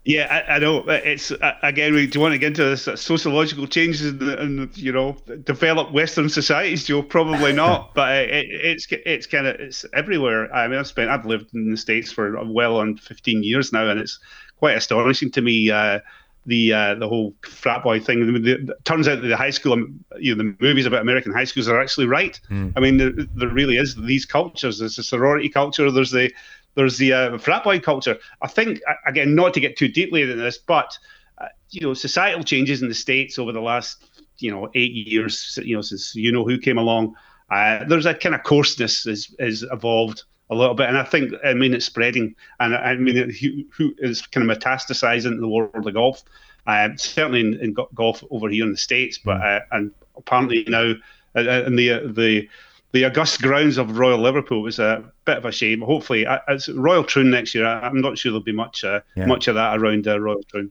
Yeah, 0.04 0.44
I, 0.48 0.56
I, 0.56 0.58
know. 0.58 0.84
It's 0.86 1.32
again. 1.62 1.94
Do 1.94 2.00
you 2.02 2.20
want 2.20 2.32
to 2.32 2.38
get 2.38 2.48
into 2.48 2.64
this, 2.64 2.86
uh, 2.86 2.94
sociological 2.94 3.66
changes 3.66 4.04
in, 4.04 4.70
you 4.74 4.92
know 4.92 5.16
developed 5.44 5.92
Western 5.92 6.28
societies? 6.28 6.84
Joe, 6.84 7.02
probably 7.02 7.52
not. 7.64 7.94
but 7.94 8.14
it, 8.14 8.46
it's 8.50 8.86
it's 8.90 9.26
kind 9.26 9.46
of 9.46 9.56
it's 9.58 9.86
everywhere. 9.94 10.54
I 10.54 10.68
mean, 10.68 10.78
I've 10.78 10.86
spent 10.86 11.08
I've 11.08 11.24
lived 11.24 11.54
in 11.54 11.70
the 11.70 11.76
states 11.78 12.12
for 12.12 12.38
well 12.44 12.76
on 12.76 12.98
fifteen 12.98 13.42
years 13.42 13.72
now, 13.72 13.88
and 13.88 13.98
it's 13.98 14.18
quite 14.58 14.76
astonishing 14.76 15.30
to 15.32 15.40
me. 15.40 15.70
Uh, 15.70 16.00
the 16.46 16.72
uh, 16.72 16.94
the 16.96 17.08
whole 17.08 17.34
frat 17.42 17.82
boy 17.82 18.00
thing. 18.00 18.42
The, 18.42 18.76
turns 18.84 19.08
out 19.08 19.22
that 19.22 19.28
the 19.28 19.36
high 19.36 19.50
school, 19.50 19.72
um, 19.72 20.04
you 20.18 20.34
know, 20.34 20.44
the 20.44 20.56
movies 20.60 20.84
about 20.84 21.00
American 21.00 21.32
high 21.32 21.44
schools 21.44 21.68
are 21.68 21.80
actually 21.80 22.06
right. 22.06 22.38
Mm. 22.50 22.74
I 22.76 22.80
mean, 22.80 22.98
there, 22.98 23.12
there, 23.12 23.48
really 23.48 23.78
is 23.78 23.96
these 23.96 24.26
cultures. 24.26 24.78
There's 24.78 24.98
a 24.98 25.02
sorority 25.02 25.48
culture. 25.48 25.90
There's 25.90 26.10
the 26.10 26.30
there's 26.74 26.98
the 26.98 27.12
uh, 27.12 27.38
frat 27.38 27.64
boy 27.64 27.80
culture. 27.80 28.18
I 28.42 28.48
think 28.48 28.80
again, 29.06 29.34
not 29.34 29.54
to 29.54 29.60
get 29.60 29.76
too 29.76 29.88
deeply 29.88 30.22
into 30.22 30.36
this, 30.36 30.58
but 30.58 30.98
uh, 31.38 31.46
you 31.70 31.80
know, 31.80 31.94
societal 31.94 32.44
changes 32.44 32.82
in 32.82 32.88
the 32.88 32.94
states 32.94 33.38
over 33.38 33.52
the 33.52 33.60
last 33.60 34.04
you 34.38 34.50
know 34.50 34.70
eight 34.74 34.92
years, 34.92 35.58
you 35.62 35.76
know, 35.76 35.82
since 35.82 36.14
you 36.14 36.32
know 36.32 36.44
who 36.44 36.58
came 36.58 36.78
along. 36.78 37.14
Uh, 37.50 37.84
there's 37.84 38.06
a 38.06 38.14
kind 38.14 38.34
of 38.34 38.42
coarseness 38.42 39.06
is 39.06 39.34
is 39.38 39.64
evolved 39.70 40.24
a 40.50 40.54
little 40.54 40.74
bit, 40.74 40.88
and 40.88 40.98
I 40.98 41.04
think 41.04 41.32
I 41.44 41.54
mean 41.54 41.74
it's 41.74 41.86
spreading, 41.86 42.34
and 42.60 42.74
I 42.74 42.96
mean 42.96 43.16
it, 43.16 43.36
who, 43.36 43.64
who 43.70 43.94
is 43.98 44.22
kind 44.22 44.48
of 44.48 44.58
metastasizing 44.58 45.26
into 45.26 45.40
the 45.40 45.48
world 45.48 45.86
of 45.86 45.94
golf. 45.94 46.22
Uh, 46.66 46.88
certainly 46.96 47.40
in, 47.40 47.54
in, 47.60 47.76
golf 47.94 48.24
over 48.30 48.48
here 48.48 48.64
in 48.64 48.70
the 48.70 48.78
states, 48.78 49.18
but 49.18 49.36
mm. 49.36 49.56
uh, 49.56 49.60
and 49.72 49.92
apparently 50.16 50.64
now 50.66 50.94
uh, 51.36 51.64
in 51.66 51.76
the 51.76 52.10
the 52.14 52.48
the 52.94 53.04
august 53.04 53.42
grounds 53.42 53.76
of 53.76 53.98
Royal 53.98 54.20
Liverpool 54.20 54.62
was 54.62 54.78
a 54.78 55.04
bit 55.24 55.36
of 55.36 55.44
a 55.44 55.50
shame. 55.50 55.80
Hopefully, 55.80 56.24
it's 56.46 56.68
Royal 56.68 57.02
Troon 57.02 57.28
next 57.28 57.52
year, 57.52 57.66
I'm 57.66 58.00
not 58.00 58.16
sure 58.16 58.30
there'll 58.30 58.42
be 58.42 58.52
much 58.52 58.84
uh, 58.84 59.00
yeah. 59.16 59.26
much 59.26 59.48
of 59.48 59.56
that 59.56 59.76
around 59.76 60.06
uh, 60.06 60.18
Royal 60.18 60.42
Troon. 60.44 60.70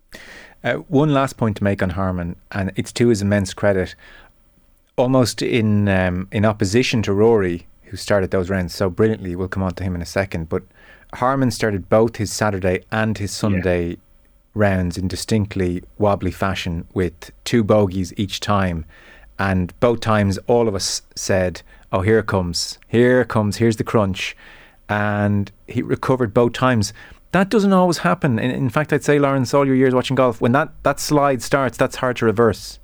Uh, 0.63 0.75
one 0.75 1.13
last 1.13 1.35
point 1.35 1.57
to 1.57 1.63
make 1.65 1.83
on 1.83 1.91
Harman, 1.91 2.37
and 2.53 2.71
it's 2.77 2.93
to 2.93 3.09
his 3.09 3.21
immense 3.21 3.53
credit, 3.53 3.93
almost 4.95 5.41
in 5.41 5.89
um, 5.89 6.29
in 6.31 6.45
opposition 6.45 7.01
to 7.03 7.13
Rory, 7.13 7.67
who 7.83 7.97
started 7.97 8.31
those 8.31 8.49
rounds 8.49 8.73
so 8.73 8.89
brilliantly. 8.89 9.35
We'll 9.35 9.49
come 9.49 9.63
on 9.63 9.73
to 9.73 9.83
him 9.83 9.93
in 9.93 10.01
a 10.01 10.05
second, 10.05 10.47
but 10.47 10.63
Harman 11.15 11.51
started 11.51 11.89
both 11.89 12.15
his 12.15 12.31
Saturday 12.31 12.85
and 12.89 13.17
his 13.17 13.31
Sunday 13.31 13.89
yeah. 13.89 13.95
rounds 14.53 14.97
in 14.97 15.09
distinctly 15.09 15.83
wobbly 15.97 16.31
fashion 16.31 16.87
with 16.93 17.31
two 17.43 17.65
bogeys 17.65 18.13
each 18.15 18.39
time. 18.39 18.85
And 19.39 19.77
both 19.79 19.99
times, 19.99 20.37
all 20.47 20.67
of 20.67 20.75
us 20.75 21.01
said, 21.15 21.63
oh, 21.93 22.01
here 22.01 22.19
it 22.19 22.25
comes, 22.25 22.79
here 22.87 23.21
it 23.21 23.29
comes, 23.29 23.57
here's 23.57 23.77
the 23.77 23.83
crunch. 23.83 24.35
And 24.89 25.49
he 25.67 25.81
recovered 25.81 26.33
both 26.33 26.53
times. 26.53 26.91
That 27.31 27.49
doesn't 27.49 27.71
always 27.71 27.99
happen. 27.99 28.37
In, 28.39 28.51
in 28.51 28.69
fact, 28.69 28.91
I'd 28.91 29.03
say, 29.03 29.17
Lawrence, 29.19 29.53
all 29.53 29.65
your 29.65 29.75
years 29.75 29.93
watching 29.93 30.15
golf, 30.15 30.41
when 30.41 30.51
that, 30.51 30.73
that 30.83 30.99
slide 30.99 31.41
starts, 31.41 31.77
that's 31.77 31.95
hard 31.95 32.17
to 32.17 32.25
reverse. 32.25 32.79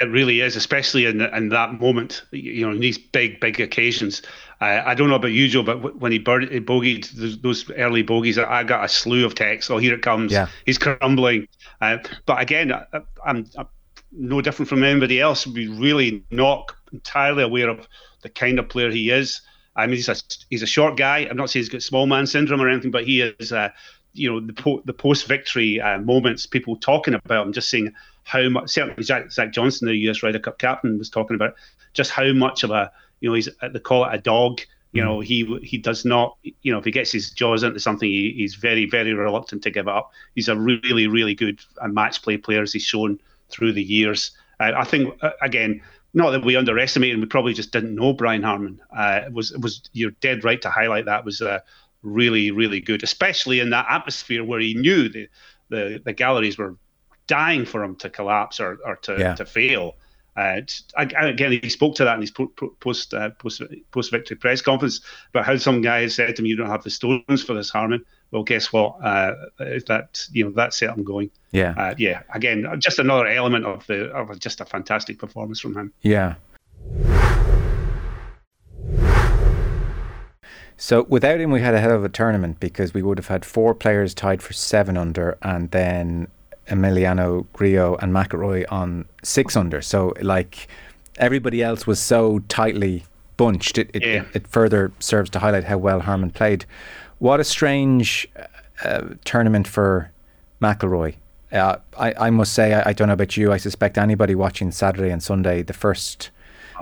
It 0.00 0.04
really 0.04 0.42
is, 0.42 0.54
especially 0.54 1.06
in 1.06 1.20
in 1.20 1.48
that 1.48 1.80
moment. 1.80 2.22
You 2.30 2.64
know, 2.64 2.70
in 2.70 2.78
these 2.78 2.98
big, 2.98 3.40
big 3.40 3.60
occasions. 3.60 4.22
Uh, 4.60 4.80
I 4.86 4.94
don't 4.94 5.08
know 5.08 5.16
about 5.16 5.32
you, 5.32 5.48
Joe, 5.48 5.64
but 5.64 5.96
when 5.96 6.12
he, 6.12 6.20
bird, 6.20 6.52
he 6.52 6.60
bogeyed 6.60 7.42
those 7.42 7.68
early 7.72 8.02
bogeys, 8.02 8.38
I 8.38 8.62
got 8.62 8.84
a 8.84 8.88
slew 8.88 9.26
of 9.26 9.34
texts. 9.34 9.70
Oh, 9.72 9.78
here 9.78 9.94
it 9.94 10.02
comes. 10.02 10.30
Yeah. 10.30 10.46
He's 10.66 10.78
crumbling. 10.78 11.48
Uh, 11.80 11.98
but 12.26 12.40
again, 12.40 12.72
I, 12.72 12.84
I'm, 13.24 13.46
I'm, 13.56 13.66
no 14.12 14.40
different 14.40 14.68
from 14.68 14.84
anybody 14.84 15.20
else. 15.20 15.46
We 15.46 15.66
really 15.66 16.24
not 16.30 16.74
entirely 16.92 17.42
aware 17.42 17.68
of 17.68 17.86
the 18.22 18.28
kind 18.28 18.58
of 18.58 18.68
player 18.68 18.90
he 18.90 19.10
is. 19.10 19.40
I 19.76 19.86
mean, 19.86 19.96
he's 19.96 20.08
a 20.08 20.16
he's 20.50 20.62
a 20.62 20.66
short 20.66 20.96
guy. 20.96 21.18
I'm 21.30 21.36
not 21.36 21.50
saying 21.50 21.62
he's 21.62 21.68
got 21.68 21.82
small 21.82 22.06
man 22.06 22.26
syndrome 22.26 22.60
or 22.60 22.68
anything, 22.68 22.90
but 22.90 23.04
he 23.04 23.22
is. 23.22 23.52
Uh, 23.52 23.70
you 24.12 24.30
know, 24.30 24.40
the 24.40 24.52
po- 24.52 24.82
the 24.84 24.92
post 24.92 25.26
victory 25.26 25.80
uh, 25.80 25.98
moments, 25.98 26.46
people 26.46 26.76
talking 26.76 27.14
about 27.14 27.46
him, 27.46 27.52
just 27.52 27.70
seeing 27.70 27.92
how 28.24 28.48
much. 28.48 28.70
Certainly, 28.70 29.02
Zach, 29.04 29.30
Zach 29.30 29.52
Johnson, 29.52 29.86
the 29.86 29.94
US 30.08 30.22
Ryder 30.22 30.40
Cup 30.40 30.58
captain, 30.58 30.98
was 30.98 31.10
talking 31.10 31.36
about 31.36 31.54
just 31.92 32.10
how 32.10 32.32
much 32.32 32.64
of 32.64 32.70
a 32.70 32.90
you 33.20 33.28
know 33.28 33.34
he's 33.34 33.48
they 33.72 33.78
call 33.78 34.04
it 34.04 34.14
a 34.14 34.18
dog. 34.18 34.60
You 34.92 35.04
know, 35.04 35.20
he 35.20 35.44
he 35.62 35.78
does 35.78 36.04
not. 36.04 36.36
You 36.42 36.72
know, 36.72 36.78
if 36.78 36.84
he 36.84 36.90
gets 36.90 37.12
his 37.12 37.30
jaws 37.30 37.62
into 37.62 37.78
something, 37.78 38.08
he, 38.08 38.32
he's 38.36 38.54
very 38.54 38.86
very 38.86 39.12
reluctant 39.12 39.62
to 39.62 39.70
give 39.70 39.86
up. 39.86 40.10
He's 40.34 40.48
a 40.48 40.56
really 40.56 41.06
really 41.06 41.34
good 41.34 41.60
uh, 41.80 41.88
match 41.88 42.22
play 42.22 42.36
player 42.38 42.62
as 42.62 42.72
he's 42.72 42.82
shown 42.82 43.20
through 43.50 43.74
the 43.74 43.82
years. 43.82 44.32
Uh, 44.58 44.72
I 44.76 44.84
think 44.84 45.14
uh, 45.22 45.30
again 45.42 45.82
not 46.18 46.32
that 46.32 46.44
we 46.44 46.56
underestimated, 46.56 47.14
him, 47.14 47.20
we 47.20 47.26
probably 47.26 47.54
just 47.54 47.72
didn't 47.72 47.94
know 47.94 48.12
Brian 48.12 48.42
Harman. 48.42 48.80
Uh, 48.94 49.20
it 49.26 49.32
was 49.32 49.52
it 49.52 49.60
was 49.60 49.82
you're 49.92 50.10
dead 50.20 50.44
right 50.44 50.60
to 50.60 50.68
highlight 50.68 51.04
that 51.06 51.24
was 51.24 51.40
uh, 51.40 51.60
really 52.02 52.50
really 52.50 52.80
good, 52.80 53.02
especially 53.04 53.60
in 53.60 53.70
that 53.70 53.86
atmosphere 53.88 54.44
where 54.44 54.60
he 54.60 54.74
knew 54.74 55.08
the 55.08 55.28
the, 55.70 56.02
the 56.04 56.12
galleries 56.12 56.58
were 56.58 56.74
dying 57.28 57.64
for 57.64 57.84
him 57.84 57.94
to 57.96 58.10
collapse 58.10 58.58
or, 58.58 58.78
or 58.84 58.96
to, 58.96 59.16
yeah. 59.18 59.34
to 59.34 59.44
fail. 59.44 59.94
Uh, 60.34 60.60
again, 60.96 61.52
he 61.62 61.68
spoke 61.68 61.94
to 61.94 62.04
that 62.04 62.14
in 62.14 62.20
his 62.20 62.32
post 62.80 63.14
uh, 63.14 63.30
post 63.30 63.62
post 63.90 64.10
victory 64.10 64.36
press 64.36 64.60
conference 64.60 65.00
about 65.30 65.44
how 65.44 65.56
some 65.56 65.82
guys 65.82 66.14
said 66.14 66.34
to 66.34 66.42
him, 66.42 66.46
"You 66.46 66.56
don't 66.56 66.70
have 66.70 66.84
the 66.84 66.90
stones 66.90 67.42
for 67.42 67.54
this, 67.54 67.70
Harman." 67.70 68.04
Well, 68.30 68.42
guess 68.42 68.72
what? 68.72 69.02
Uh, 69.02 69.34
that 69.58 70.26
you 70.32 70.44
know 70.44 70.50
that 70.50 70.80
I'm 70.82 71.02
going. 71.02 71.30
Yeah, 71.52 71.74
uh, 71.76 71.94
yeah. 71.96 72.22
Again, 72.34 72.66
just 72.78 72.98
another 72.98 73.26
element 73.26 73.64
of 73.64 73.86
the 73.86 74.10
of 74.10 74.38
just 74.38 74.60
a 74.60 74.64
fantastic 74.64 75.18
performance 75.18 75.60
from 75.60 75.76
him. 75.76 75.92
Yeah. 76.02 76.34
So 80.80 81.02
without 81.08 81.40
him, 81.40 81.50
we 81.50 81.60
had 81.60 81.74
a 81.74 81.80
hell 81.80 81.90
of 81.90 82.04
a 82.04 82.08
tournament 82.08 82.60
because 82.60 82.94
we 82.94 83.02
would 83.02 83.18
have 83.18 83.26
had 83.26 83.44
four 83.44 83.74
players 83.74 84.14
tied 84.14 84.42
for 84.42 84.52
seven 84.52 84.96
under, 84.96 85.36
and 85.42 85.70
then 85.72 86.28
Emiliano 86.68 87.46
Grillo 87.52 87.96
and 87.96 88.12
McIlroy 88.12 88.64
on 88.70 89.06
six 89.22 89.56
under. 89.56 89.80
So 89.82 90.12
like 90.20 90.68
everybody 91.16 91.62
else 91.62 91.86
was 91.86 91.98
so 91.98 92.40
tightly 92.48 93.04
bunched. 93.38 93.78
It 93.78 93.90
it, 93.94 94.02
yeah. 94.04 94.08
it, 94.08 94.26
it 94.34 94.46
further 94.46 94.92
serves 94.98 95.30
to 95.30 95.38
highlight 95.38 95.64
how 95.64 95.78
well 95.78 96.00
Harman 96.00 96.30
played. 96.30 96.66
What 97.18 97.40
a 97.40 97.44
strange 97.44 98.28
uh, 98.84 99.14
tournament 99.24 99.66
for 99.66 100.12
McIlroy. 100.60 101.14
Uh, 101.50 101.76
I, 101.98 102.26
I 102.26 102.30
must 102.30 102.52
say, 102.52 102.74
I, 102.74 102.90
I, 102.90 102.92
don't 102.92 103.08
know 103.08 103.14
about 103.14 103.38
you. 103.38 103.50
I 103.52 103.56
suspect 103.56 103.96
anybody 103.96 104.34
watching 104.34 104.70
Saturday 104.70 105.10
and 105.10 105.22
Sunday, 105.22 105.62
the 105.62 105.72
first 105.72 106.30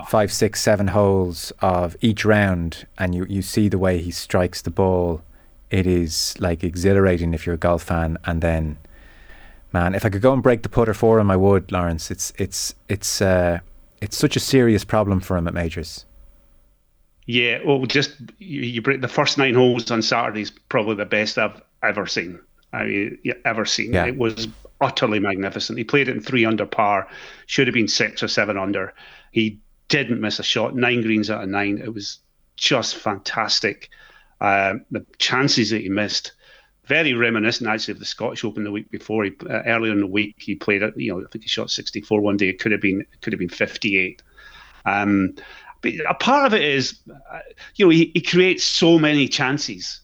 five, 0.08 0.32
six, 0.32 0.60
seven 0.60 0.88
holes 0.88 1.52
of 1.60 1.96
each 2.00 2.24
round, 2.24 2.86
and 2.98 3.14
you, 3.14 3.26
you 3.28 3.42
see 3.42 3.68
the 3.68 3.78
way 3.78 3.98
he 3.98 4.10
strikes 4.10 4.60
the 4.60 4.70
ball, 4.70 5.22
it 5.70 5.86
is 5.86 6.34
like 6.40 6.64
exhilarating 6.64 7.32
if 7.32 7.46
you're 7.46 7.54
a 7.54 7.58
golf 7.58 7.84
fan. 7.84 8.18
And 8.24 8.42
then 8.42 8.76
man, 9.72 9.94
if 9.94 10.04
I 10.04 10.08
could 10.08 10.22
go 10.22 10.32
and 10.32 10.42
break 10.42 10.62
the 10.62 10.68
putter 10.68 10.94
for 10.94 11.18
him, 11.18 11.30
I 11.30 11.36
would, 11.36 11.70
Lawrence. 11.72 12.10
It's 12.10 12.32
it's 12.36 12.74
it's 12.88 13.20
uh, 13.20 13.60
it's 14.00 14.16
such 14.16 14.36
a 14.36 14.40
serious 14.40 14.84
problem 14.84 15.20
for 15.20 15.36
him 15.36 15.46
at 15.48 15.54
majors. 15.54 16.04
Yeah, 17.26 17.58
well, 17.64 17.84
just 17.86 18.14
you, 18.38 18.62
you 18.62 18.82
break 18.82 19.00
the 19.00 19.08
first 19.08 19.36
nine 19.36 19.54
holes 19.54 19.90
on 19.90 20.00
Saturday 20.00 20.42
is 20.42 20.50
probably 20.50 20.94
the 20.94 21.04
best 21.04 21.38
I've 21.38 21.60
ever 21.82 22.06
seen. 22.06 22.38
I 22.72 22.84
mean, 22.84 23.18
ever 23.44 23.64
seen. 23.64 23.92
Yeah. 23.92 24.06
It 24.06 24.16
was 24.16 24.48
utterly 24.80 25.18
magnificent. 25.18 25.78
He 25.78 25.84
played 25.84 26.08
it 26.08 26.16
in 26.16 26.22
three 26.22 26.44
under 26.44 26.66
par, 26.66 27.08
should 27.46 27.66
have 27.66 27.74
been 27.74 27.88
six 27.88 28.22
or 28.22 28.28
seven 28.28 28.56
under. 28.56 28.94
He 29.32 29.58
didn't 29.88 30.20
miss 30.20 30.38
a 30.38 30.44
shot. 30.44 30.76
Nine 30.76 31.02
greens 31.02 31.30
out 31.30 31.42
of 31.42 31.48
nine. 31.48 31.78
It 31.82 31.92
was 31.92 32.18
just 32.56 32.96
fantastic. 32.96 33.90
Uh, 34.40 34.74
the 34.90 35.04
chances 35.18 35.70
that 35.70 35.80
he 35.80 35.88
missed 35.88 36.32
very 36.86 37.14
reminiscent 37.14 37.68
actually 37.68 37.92
of 37.92 37.98
the 37.98 38.04
Scottish 38.04 38.44
Open 38.44 38.64
the 38.64 38.70
week 38.70 38.90
before. 38.90 39.24
He, 39.24 39.32
uh, 39.48 39.62
earlier 39.66 39.92
in 39.92 40.00
the 40.00 40.06
week, 40.06 40.36
he 40.38 40.54
played 40.54 40.82
it. 40.82 40.94
You 40.96 41.14
know, 41.14 41.24
I 41.24 41.28
think 41.30 41.42
he 41.42 41.48
shot 41.48 41.70
64 41.70 42.20
one 42.20 42.36
day. 42.36 42.48
It 42.48 42.60
could 42.60 42.72
have 42.72 42.80
been 42.80 43.04
could 43.20 43.32
have 43.32 43.40
been 43.40 43.48
58. 43.48 44.22
Um, 44.84 45.34
a 46.08 46.14
part 46.14 46.46
of 46.46 46.54
it 46.54 46.62
is, 46.62 47.00
uh, 47.10 47.38
you 47.76 47.86
know, 47.86 47.90
he, 47.90 48.10
he 48.14 48.20
creates 48.20 48.64
so 48.64 48.98
many 48.98 49.28
chances. 49.28 50.00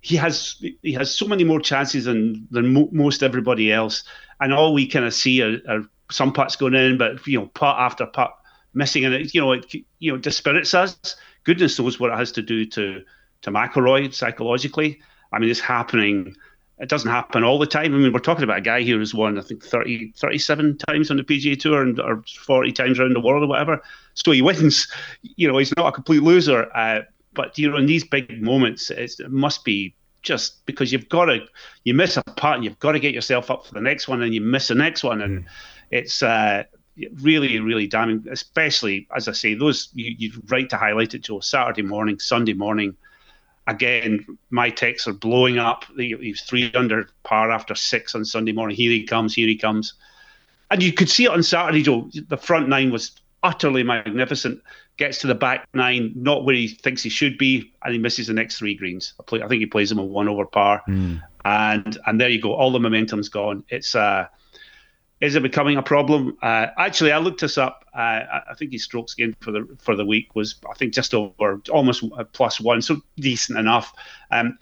He 0.00 0.16
has 0.16 0.62
he 0.82 0.92
has 0.92 1.14
so 1.14 1.26
many 1.26 1.44
more 1.44 1.60
chances 1.60 2.04
than 2.04 2.46
than 2.50 2.72
mo- 2.72 2.88
most 2.92 3.22
everybody 3.22 3.72
else, 3.72 4.04
and 4.40 4.52
all 4.52 4.72
we 4.72 4.86
kind 4.86 5.04
of 5.04 5.12
see 5.12 5.42
are, 5.42 5.58
are, 5.68 5.82
some 6.10 6.32
putts 6.32 6.54
going 6.54 6.74
in, 6.74 6.96
but 6.96 7.26
you 7.26 7.40
know, 7.40 7.46
putt 7.46 7.76
after 7.78 8.06
putt 8.06 8.32
missing, 8.74 9.04
and 9.04 9.14
it 9.14 9.34
you 9.34 9.40
know 9.40 9.52
it 9.52 9.66
you 9.98 10.12
know 10.12 10.18
dispirits 10.18 10.74
us. 10.74 11.16
Goodness 11.44 11.78
knows 11.78 11.98
what 11.98 12.12
it 12.12 12.18
has 12.18 12.30
to 12.32 12.42
do 12.42 12.64
to 12.66 13.02
to 13.42 13.50
McIlroy 13.50 14.14
psychologically. 14.14 15.00
I 15.32 15.38
mean, 15.38 15.50
it's 15.50 15.60
happening. 15.60 16.36
It 16.78 16.90
doesn't 16.90 17.10
happen 17.10 17.42
all 17.42 17.58
the 17.58 17.66
time. 17.66 17.94
I 17.94 17.98
mean, 17.98 18.12
we're 18.12 18.18
talking 18.18 18.44
about 18.44 18.58
a 18.58 18.62
guy 18.62 18.82
here 18.82 18.98
who's 18.98 19.14
won, 19.14 19.38
I 19.38 19.42
think, 19.42 19.64
30, 19.64 20.12
37 20.12 20.76
times 20.78 21.10
on 21.10 21.16
the 21.16 21.24
PGA 21.24 21.58
Tour 21.58 21.82
and 21.82 21.98
or 21.98 22.22
40 22.44 22.72
times 22.72 23.00
around 23.00 23.14
the 23.14 23.20
world 23.20 23.42
or 23.42 23.46
whatever. 23.46 23.82
So 24.14 24.32
he 24.32 24.42
wins. 24.42 24.86
You 25.38 25.48
know, 25.48 25.58
he's 25.58 25.74
not 25.76 25.88
a 25.88 25.92
complete 25.92 26.22
loser. 26.22 26.70
Uh, 26.74 27.02
but, 27.34 27.58
you 27.58 27.70
know, 27.70 27.76
in 27.76 27.86
these 27.86 28.04
big 28.04 28.42
moments, 28.42 28.90
it 28.90 29.12
must 29.28 29.64
be 29.64 29.94
just 30.22 30.64
because 30.66 30.92
you've 30.92 31.08
got 31.08 31.26
to, 31.26 31.46
you 31.84 31.94
miss 31.94 32.16
a 32.16 32.22
putt 32.22 32.56
and 32.56 32.64
you've 32.64 32.78
got 32.78 32.92
to 32.92 33.00
get 33.00 33.14
yourself 33.14 33.50
up 33.50 33.66
for 33.66 33.74
the 33.74 33.80
next 33.80 34.08
one 34.08 34.22
and 34.22 34.34
you 34.34 34.40
miss 34.40 34.68
the 34.68 34.74
next 34.74 35.04
one. 35.04 35.20
And 35.20 35.44
mm. 35.44 35.48
it's, 35.90 36.22
uh, 36.22 36.64
really, 37.20 37.60
really 37.60 37.86
damning, 37.86 38.24
especially 38.30 39.06
as 39.14 39.28
I 39.28 39.32
say, 39.32 39.54
those 39.54 39.88
you, 39.94 40.14
you're 40.18 40.42
right 40.48 40.68
to 40.70 40.76
highlight 40.76 41.14
it, 41.14 41.22
Joe. 41.22 41.40
Saturday 41.40 41.82
morning, 41.82 42.18
Sunday 42.18 42.54
morning, 42.54 42.96
again, 43.66 44.38
my 44.50 44.70
texts 44.70 45.08
are 45.08 45.12
blowing 45.12 45.58
up. 45.58 45.84
He's 45.96 46.42
three 46.42 46.72
under 46.74 47.08
par 47.24 47.50
after 47.50 47.74
six 47.74 48.14
on 48.14 48.24
Sunday 48.24 48.52
morning. 48.52 48.76
Here 48.76 48.90
he 48.90 49.04
comes, 49.04 49.34
here 49.34 49.48
he 49.48 49.56
comes. 49.56 49.94
And 50.70 50.82
you 50.82 50.92
could 50.92 51.08
see 51.08 51.24
it 51.24 51.30
on 51.30 51.42
Saturday, 51.42 51.82
Joe. 51.82 52.10
The 52.28 52.36
front 52.36 52.68
nine 52.68 52.90
was 52.90 53.12
utterly 53.42 53.82
magnificent. 53.82 54.62
Gets 54.96 55.18
to 55.18 55.26
the 55.26 55.34
back 55.34 55.68
nine, 55.74 56.12
not 56.16 56.44
where 56.44 56.54
he 56.54 56.68
thinks 56.68 57.02
he 57.02 57.10
should 57.10 57.36
be, 57.36 57.70
and 57.84 57.92
he 57.92 57.98
misses 57.98 58.28
the 58.28 58.32
next 58.32 58.56
three 58.56 58.74
greens. 58.74 59.12
I, 59.20 59.22
play, 59.24 59.42
I 59.42 59.48
think 59.48 59.60
he 59.60 59.66
plays 59.66 59.90
them 59.90 59.98
a 59.98 60.04
one 60.04 60.26
over 60.26 60.46
par, 60.46 60.82
mm. 60.88 61.22
and 61.44 61.98
and 62.06 62.18
there 62.18 62.30
you 62.30 62.40
go. 62.40 62.54
All 62.54 62.72
the 62.72 62.80
momentum's 62.80 63.28
gone. 63.28 63.62
It's 63.68 63.94
uh, 63.94 64.26
is 65.20 65.34
it 65.34 65.42
becoming 65.42 65.76
a 65.76 65.82
problem? 65.82 66.36
Uh, 66.42 66.66
actually, 66.76 67.12
I 67.12 67.18
looked 67.18 67.40
this 67.40 67.56
up. 67.56 67.84
Uh, 67.94 68.22
I 68.50 68.54
think 68.58 68.72
his 68.72 68.84
strokes 68.84 69.14
gained 69.14 69.36
for 69.40 69.50
the 69.50 69.66
for 69.78 69.96
the 69.96 70.04
week 70.04 70.34
was 70.34 70.56
I 70.70 70.74
think 70.74 70.92
just 70.92 71.14
over 71.14 71.60
almost 71.70 72.04
plus 72.32 72.60
one, 72.60 72.82
so 72.82 73.00
decent 73.16 73.58
enough. 73.58 73.92
Um, 74.30 74.58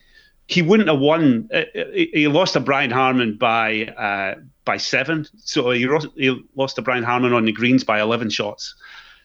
he 0.47 0.63
wouldn't 0.63 0.89
have 0.89 1.01
won. 1.01 1.49
Uh, 1.53 1.65
uh 1.77 1.85
he 1.93 2.29
lost 2.29 2.53
to 2.53 2.61
Brian 2.61 2.91
Harman 2.91 3.37
by 3.37 3.87
uh, 3.87 4.41
by 4.65 4.77
seven, 4.77 5.27
so 5.39 5.71
he, 5.71 5.89
he 6.17 6.45
lost 6.55 6.77
to 6.77 6.83
Brian 6.83 7.03
Harman 7.03 7.33
on 7.33 7.45
the 7.45 7.53
greens 7.53 7.83
by 7.83 8.01
eleven 8.01 8.31
shots. 8.31 8.75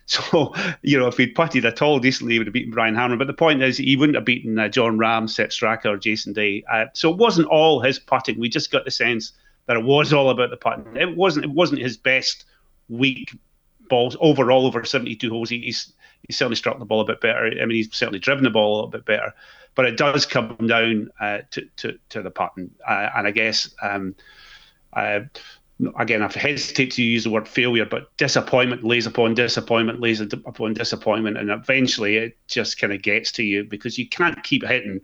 So, 0.09 0.55
you 0.81 0.97
know, 0.97 1.05
if 1.05 1.17
he'd 1.17 1.35
putted 1.35 1.65
at 1.65 1.83
all 1.83 1.99
decently, 1.99 2.33
he 2.33 2.39
would 2.39 2.47
have 2.47 2.53
beaten 2.53 2.73
Brian 2.73 2.95
Harman. 2.95 3.19
But 3.19 3.27
the 3.27 3.33
point 3.33 3.61
is, 3.61 3.77
he 3.77 3.95
wouldn't 3.95 4.15
have 4.15 4.25
beaten 4.25 4.57
uh, 4.57 4.67
Jon 4.67 4.97
Rahm, 4.97 5.29
Sepp 5.29 5.51
Straka, 5.51 5.85
or 5.85 5.97
Jason 5.97 6.33
Day. 6.33 6.63
Uh, 6.67 6.85
so 6.93 7.11
it 7.11 7.17
wasn't 7.17 7.47
all 7.49 7.79
his 7.79 7.99
putting. 7.99 8.39
We 8.39 8.49
just 8.49 8.71
got 8.71 8.85
the 8.85 8.89
sense 8.89 9.33
that 9.69 9.77
it 9.77 9.83
was 9.83 10.11
all 10.11 10.31
about 10.31 10.49
the 10.49 10.57
putting. 10.57 10.97
It 10.97 11.15
wasn't. 11.15 11.45
It 11.45 11.51
wasn't 11.51 11.81
his 11.81 11.95
best 11.95 12.45
week 12.89 13.37
balls 13.87 14.17
overall 14.19 14.65
over 14.65 14.83
72 14.83 15.29
holes. 15.29 15.51
He, 15.51 15.59
he's 15.59 15.93
he's 16.25 16.35
certainly 16.35 16.55
struck 16.55 16.79
the 16.79 16.85
ball 16.85 17.01
a 17.01 17.05
bit 17.05 17.21
better. 17.21 17.45
I 17.45 17.65
mean, 17.67 17.77
he's 17.77 17.95
certainly 17.95 18.17
driven 18.17 18.43
the 18.43 18.49
ball 18.49 18.73
a 18.73 18.75
little 18.77 18.89
bit 18.89 19.05
better. 19.05 19.31
But 19.75 19.85
it 19.85 19.95
does 19.95 20.25
come 20.25 20.57
down 20.65 21.11
uh, 21.21 21.41
to, 21.51 21.69
to 21.77 21.99
to 22.09 22.23
the 22.23 22.31
putting, 22.31 22.71
uh, 22.85 23.09
and 23.15 23.27
I 23.27 23.31
guess. 23.31 23.69
Um, 23.79 24.15
uh, 24.91 25.19
again, 25.99 26.23
I 26.23 26.31
hesitate 26.35 26.89
to 26.93 27.03
use 27.03 27.25
the 27.25 27.29
word 27.29 27.47
failure, 27.47 27.85
but 27.85 28.17
disappointment 28.17 28.83
lays 28.83 29.05
upon 29.05 29.35
disappointment, 29.35 29.99
lays 29.99 30.19
upon 30.19 30.73
disappointment, 30.73 31.37
and 31.37 31.51
eventually 31.51 32.17
it 32.17 32.37
just 32.47 32.81
kind 32.81 32.91
of 32.91 33.03
gets 33.03 33.31
to 33.33 33.43
you 33.43 33.65
because 33.65 33.99
you 33.99 34.09
can't 34.09 34.43
keep 34.43 34.65
hitting 34.65 35.01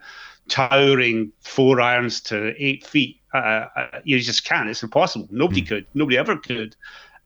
towering 0.47 1.31
four 1.41 1.81
irons 1.81 2.21
to 2.21 2.53
eight 2.57 2.85
feet. 2.85 3.19
Uh, 3.35 3.69
uh, 3.75 3.99
you 4.03 4.19
just 4.19 4.45
can't. 4.45 4.69
It's 4.69 4.83
impossible. 4.83 5.27
Nobody 5.31 5.61
mm. 5.61 5.67
could. 5.67 5.85
Nobody 5.93 6.17
ever 6.17 6.37
could. 6.37 6.75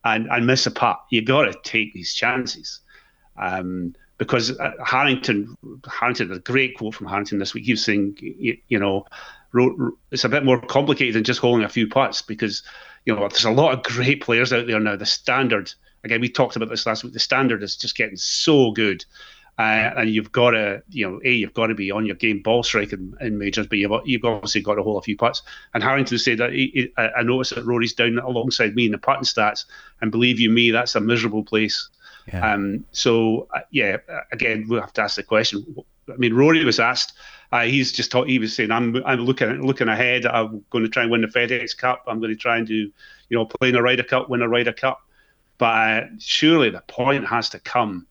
And 0.04 0.28
and 0.30 0.46
miss 0.46 0.66
a 0.66 0.70
putt. 0.70 0.98
You 1.10 1.22
got 1.22 1.44
to 1.44 1.54
take 1.62 1.92
these 1.92 2.14
chances. 2.14 2.80
Um, 3.36 3.94
because 4.18 4.58
uh, 4.58 4.72
Harrington, 4.84 5.56
Harrington, 5.90 6.30
a 6.30 6.38
great 6.38 6.76
quote 6.76 6.94
from 6.94 7.06
Harrington 7.06 7.38
this 7.38 7.54
week. 7.54 7.64
He 7.64 7.72
was 7.72 7.82
saying, 7.82 8.18
you, 8.20 8.56
you 8.68 8.78
know, 8.78 9.06
wrote, 9.52 9.76
it's 10.10 10.24
a 10.24 10.28
bit 10.28 10.44
more 10.44 10.60
complicated 10.60 11.14
than 11.14 11.24
just 11.24 11.40
holding 11.40 11.64
a 11.64 11.70
few 11.70 11.88
putts 11.88 12.20
because 12.22 12.62
you 13.06 13.14
know 13.14 13.20
there's 13.20 13.44
a 13.44 13.50
lot 13.50 13.72
of 13.72 13.82
great 13.82 14.22
players 14.22 14.52
out 14.52 14.66
there 14.66 14.78
now. 14.78 14.96
The 14.96 15.06
standard, 15.06 15.72
again, 16.04 16.20
we 16.20 16.28
talked 16.28 16.56
about 16.56 16.68
this 16.68 16.86
last 16.86 17.02
week. 17.02 17.14
The 17.14 17.18
standard 17.18 17.62
is 17.62 17.76
just 17.76 17.96
getting 17.96 18.16
so 18.16 18.72
good 18.72 19.04
Uh, 19.60 19.92
and 19.98 20.08
you've 20.08 20.32
got 20.32 20.52
to, 20.52 20.82
you 20.88 21.06
know, 21.06 21.20
a 21.22 21.30
you've 21.30 21.52
got 21.52 21.66
to 21.66 21.74
be 21.74 21.90
on 21.90 22.06
your 22.06 22.16
game 22.16 22.40
ball 22.40 22.62
striking 22.62 23.12
in 23.20 23.36
majors, 23.36 23.66
but 23.66 23.76
you've, 23.76 23.92
you've 24.06 24.24
obviously 24.24 24.62
got 24.62 24.76
to 24.76 24.82
hold 24.82 24.96
a 24.96 25.04
few 25.04 25.18
putts. 25.18 25.42
And 25.74 25.82
Harrington 25.82 26.16
said 26.16 26.38
that 26.38 26.54
he, 26.54 26.70
he, 26.72 26.92
I 26.96 27.22
noticed 27.22 27.54
that 27.54 27.66
Rory's 27.66 27.92
down 27.92 28.18
alongside 28.18 28.74
me 28.74 28.86
in 28.86 28.92
the 28.92 28.96
putting 28.96 29.24
stats, 29.24 29.66
and 30.00 30.10
believe 30.10 30.40
you 30.40 30.48
me, 30.48 30.70
that's 30.70 30.94
a 30.94 31.00
miserable 31.00 31.44
place. 31.44 31.90
Yeah. 32.32 32.54
Um, 32.54 32.86
so 32.92 33.48
uh, 33.54 33.60
yeah, 33.70 33.98
again, 34.32 34.64
we'll 34.66 34.80
have 34.80 34.94
to 34.94 35.02
ask 35.02 35.16
the 35.16 35.24
question. 35.24 35.62
I 36.08 36.16
mean, 36.16 36.32
Rory 36.32 36.64
was 36.64 36.80
asked. 36.80 37.12
Uh, 37.52 37.64
he's 37.64 37.92
just 37.92 38.10
taught, 38.10 38.30
he 38.30 38.38
was 38.38 38.56
saying, 38.56 38.70
"I'm 38.70 39.04
I'm 39.04 39.20
looking 39.20 39.60
looking 39.60 39.88
ahead. 39.88 40.24
I'm 40.24 40.64
going 40.70 40.84
to 40.84 40.90
try 40.90 41.02
and 41.02 41.12
win 41.12 41.20
the 41.20 41.26
FedEx 41.26 41.76
Cup. 41.76 42.04
I'm 42.06 42.18
going 42.18 42.32
to 42.32 42.38
try 42.38 42.56
and 42.56 42.66
do, 42.66 42.90
you 43.28 43.36
know, 43.36 43.44
play 43.44 43.68
in 43.68 43.76
a 43.76 43.82
Ryder 43.82 44.04
Cup, 44.04 44.30
win 44.30 44.40
a 44.40 44.48
Ryder 44.48 44.72
Cup." 44.72 45.02
But 45.58 45.66
uh, 45.66 46.06
surely 46.18 46.70
the 46.70 46.80
point 46.88 47.26
has 47.26 47.50
to 47.50 47.60
come 47.60 48.06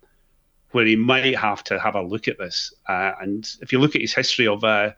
where 0.71 0.85
he 0.85 0.95
might 0.95 1.35
have 1.35 1.63
to 1.65 1.79
have 1.79 1.95
a 1.95 2.01
look 2.01 2.27
at 2.27 2.37
this. 2.37 2.73
Uh, 2.87 3.11
and 3.21 3.49
if 3.61 3.71
you 3.71 3.79
look 3.79 3.95
at 3.95 4.01
his 4.01 4.13
history 4.13 4.47
of, 4.47 4.63
uh, 4.63 4.91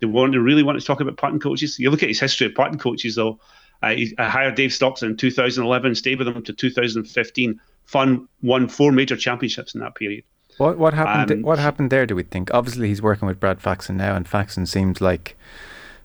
they 0.00 0.06
want 0.06 0.32
to 0.32 0.40
really 0.40 0.62
want 0.62 0.78
to 0.78 0.86
talk 0.86 1.00
about 1.00 1.16
putting 1.16 1.40
coaches. 1.40 1.78
You 1.78 1.90
look 1.90 2.02
at 2.02 2.08
his 2.08 2.20
history 2.20 2.46
of 2.46 2.54
putting 2.54 2.78
coaches, 2.78 3.16
though. 3.16 3.38
Uh, 3.82 3.90
he 3.90 4.14
hired 4.18 4.54
Dave 4.56 4.72
Stockton 4.72 5.10
in 5.10 5.16
2011, 5.16 5.94
stayed 5.94 6.18
with 6.18 6.28
him 6.28 6.42
to 6.42 6.52
2015. 6.52 7.60
Fun 7.84 8.28
won 8.42 8.68
four 8.68 8.92
major 8.92 9.16
championships 9.16 9.74
in 9.74 9.80
that 9.80 9.94
period. 9.94 10.24
What 10.58 10.76
what 10.76 10.92
happened? 10.92 11.30
Um, 11.30 11.42
what 11.42 11.58
happened 11.58 11.90
there? 11.90 12.04
Do 12.04 12.16
we 12.16 12.24
think? 12.24 12.52
Obviously, 12.52 12.88
he's 12.88 13.00
working 13.00 13.28
with 13.28 13.38
Brad 13.38 13.60
Faxon 13.60 13.96
now, 13.96 14.16
and 14.16 14.26
Faxon 14.26 14.66
seems 14.66 15.00
like 15.00 15.36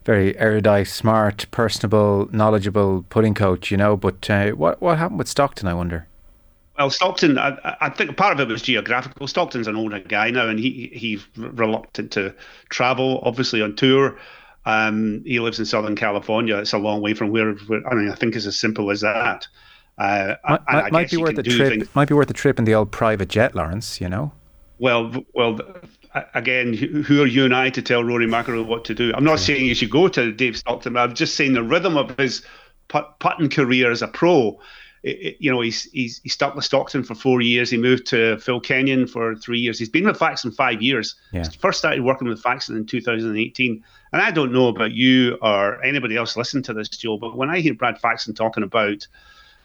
very 0.06 0.38
erudite, 0.38 0.88
smart, 0.88 1.48
personable, 1.50 2.30
knowledgeable 2.32 3.04
putting 3.10 3.34
coach. 3.34 3.72
You 3.72 3.78
know, 3.78 3.98
but 3.98 4.30
uh, 4.30 4.52
what 4.52 4.80
what 4.80 5.00
happened 5.00 5.18
with 5.18 5.28
Stockton? 5.28 5.68
I 5.68 5.74
wonder. 5.74 6.08
Well, 6.78 6.90
Stockton, 6.90 7.38
I, 7.38 7.78
I, 7.82 7.90
think 7.90 8.18
part 8.18 8.34
of 8.34 8.40
it 8.40 8.52
was 8.52 8.64
geographical. 8.64 9.28
Stockton's 9.28 9.68
an 9.68 9.76
older 9.76 10.00
guy 10.00 10.32
now, 10.32 10.48
and 10.48 10.58
he 10.58 10.90
he's 10.94 11.24
reluctant 11.38 12.12
to 12.14 12.34
travel, 12.70 13.22
obviously 13.24 13.62
on 13.62 13.76
tour. 13.76 14.18
Um, 14.66 15.24
he 15.26 15.40
lives 15.40 15.60
in 15.60 15.66
Southern 15.66 15.96
California. 15.96 16.58
It's 16.58 16.74
a 16.74 16.80
long 16.80 17.02
way 17.02 17.14
from 17.14 17.30
where, 17.30 17.54
where 17.54 17.88
I 17.88 17.94
mean, 17.94 18.10
I 18.10 18.16
think 18.16 18.36
it's 18.36 18.48
as 18.48 18.58
simple 18.58 18.90
as 18.90 19.02
that. 19.02 19.48
Uh, 20.00 20.36
might, 20.68 20.92
might 20.92 21.12
be 21.12 21.18
worth 21.18 21.38
a 21.38 21.44
trip. 21.44 21.70
Things. 21.70 21.96
Might 21.96 22.08
be 22.08 22.16
worth 22.16 22.30
a 22.30 22.34
trip 22.34 22.58
in 22.58 22.66
the 22.66 22.74
old 22.74 22.92
private 22.92 23.30
jet, 23.30 23.54
Lawrence. 23.54 24.02
You 24.02 24.10
know. 24.10 24.32
Well, 24.80 25.14
well, 25.34 25.60
again, 26.34 26.74
who 26.74 27.22
are 27.22 27.28
you 27.28 27.46
and 27.46 27.56
I 27.56 27.70
to 27.70 27.82
tell 27.82 28.04
Rory 28.04 28.26
McIlroy 28.26 28.66
what 28.66 28.84
to 28.86 28.96
do? 28.96 29.14
I'm 29.16 29.24
not 29.24 29.40
saying 29.40 29.66
you 29.66 29.76
should 29.76 29.92
go 29.92 30.08
to 30.08 30.32
Dave 30.32 30.58
Stockton. 30.58 30.98
I'm 30.98 31.14
just 31.14 31.36
saying 31.36 31.54
the 31.54 31.64
rhythm 31.64 31.96
of 31.96 32.18
his 32.18 32.44
put, 32.88 33.06
putting 33.20 33.50
career 33.50 33.92
as 33.92 34.02
a 34.02 34.08
pro 34.08 34.60
it, 35.04 35.38
you 35.40 35.52
know, 35.52 35.62
he's, 35.62 35.84
he's 35.92 36.20
he 36.24 36.30
stuck 36.30 36.56
with 36.56 36.64
Stockton 36.64 37.04
for 37.04 37.14
four 37.14 37.42
years. 37.42 37.70
He 37.70 37.78
moved 37.78 38.06
to 38.08 38.38
Phil 38.40 38.60
Kenyon 38.60 39.06
for 39.06 39.36
three 39.36 39.60
years. 39.60 39.78
He's 39.78 39.90
been 39.90 40.06
with 40.06 40.18
Faxon 40.18 40.52
five 40.52 40.82
years. 40.82 41.16
Yeah. 41.32 41.44
First 41.60 41.80
started 41.80 42.04
working 42.04 42.28
with 42.28 42.42
Faxon 42.42 42.78
in 42.78 42.86
2018. 42.86 43.84
And 44.14 44.22
I 44.22 44.32
don't 44.32 44.54
know 44.54 44.68
about 44.68 44.92
you 44.92 45.38
or 45.42 45.84
anybody 45.84 46.16
else 46.16 46.38
listening 46.38 46.64
to 46.64 46.74
this, 46.74 46.88
Joe, 46.90 47.18
but 47.18 47.36
when 47.36 47.50
I 47.50 47.60
hear 47.60 47.74
Brad 47.74 48.00
Faxon 48.00 48.34
talking 48.34 48.64
about, 48.64 49.06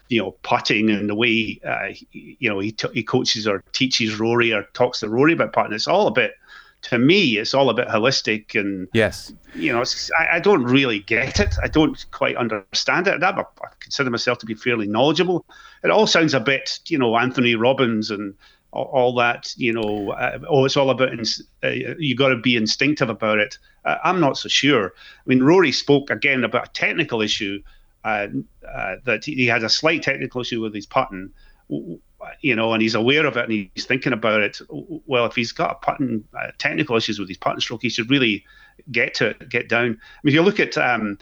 you 0.09 0.21
know, 0.21 0.31
putting 0.41 0.89
and 0.89 1.09
the 1.09 1.15
way, 1.15 1.59
uh, 1.65 1.93
you 2.11 2.49
know, 2.49 2.59
he, 2.59 2.71
t- 2.71 2.89
he 2.93 3.03
coaches 3.03 3.47
or 3.47 3.63
teaches 3.71 4.19
Rory 4.19 4.51
or 4.51 4.63
talks 4.73 4.99
to 5.01 5.09
Rory 5.09 5.33
about 5.33 5.53
putting, 5.53 5.73
it's 5.73 5.87
all 5.87 6.07
a 6.07 6.11
bit 6.11 6.33
to 6.81 6.97
me, 6.97 7.37
it's 7.37 7.53
all 7.53 7.69
a 7.69 7.73
bit 7.73 7.87
holistic 7.87 8.59
and 8.59 8.87
yes, 8.93 9.33
you 9.55 9.71
know, 9.71 9.83
I, 10.17 10.37
I, 10.37 10.39
don't 10.39 10.63
really 10.63 10.99
get 10.99 11.39
it. 11.39 11.55
I 11.61 11.67
don't 11.67 12.05
quite 12.11 12.37
understand 12.37 13.07
it. 13.07 13.21
I, 13.21 13.29
I 13.29 13.43
consider 13.79 14.09
myself 14.09 14.37
to 14.39 14.45
be 14.45 14.53
fairly 14.53 14.87
knowledgeable. 14.87 15.45
It 15.83 15.91
all 15.91 16.07
sounds 16.07 16.33
a 16.33 16.39
bit, 16.39 16.79
you 16.87 16.97
know, 16.97 17.17
Anthony 17.17 17.55
Robbins 17.55 18.11
and 18.11 18.33
all, 18.71 18.85
all 18.85 19.15
that. 19.15 19.53
You 19.57 19.73
know, 19.73 20.11
uh, 20.11 20.39
oh, 20.47 20.65
it's 20.65 20.77
all 20.77 20.89
about 20.89 21.11
ins- 21.11 21.43
uh, 21.63 21.69
you 21.97 22.15
got 22.15 22.29
to 22.29 22.37
be 22.37 22.55
instinctive 22.55 23.09
about 23.09 23.39
it. 23.39 23.57
Uh, 23.83 23.97
I'm 24.03 24.19
not 24.19 24.37
so 24.37 24.47
sure. 24.47 24.93
I 24.95 25.23
mean, 25.25 25.43
Rory 25.43 25.71
spoke 25.71 26.09
again 26.09 26.43
about 26.43 26.69
a 26.69 26.71
technical 26.71 27.21
issue. 27.21 27.61
Uh, 28.05 28.27
uh, 28.65 28.95
that 29.03 29.25
he 29.25 29.45
had 29.45 29.61
a 29.61 29.67
slight 29.67 30.01
technical 30.01 30.39
issue 30.39 30.61
with 30.61 30.73
his 30.73 30.85
putting 30.85 31.29
you 32.41 32.55
know, 32.55 32.73
and 32.73 32.81
he's 32.81 32.95
aware 32.95 33.25
of 33.25 33.37
it 33.37 33.49
and 33.49 33.69
he's 33.73 33.85
thinking 33.85 34.13
about 34.13 34.41
it. 34.41 34.59
Well, 34.69 35.25
if 35.25 35.35
he's 35.35 35.51
got 35.51 35.71
a 35.71 35.75
putting 35.75 36.23
uh, 36.37 36.51
technical 36.57 36.95
issues 36.95 37.19
with 37.19 37.27
his 37.27 37.37
putting 37.37 37.59
stroke, 37.59 37.81
he 37.81 37.89
should 37.89 38.09
really 38.09 38.45
get 38.91 39.13
to 39.15 39.27
it, 39.27 39.49
get 39.49 39.69
down. 39.69 39.85
I 39.85 39.87
mean, 39.87 39.97
if 40.25 40.33
you 40.33 40.41
look 40.41 40.59
at 40.59 40.77
um, 40.77 41.17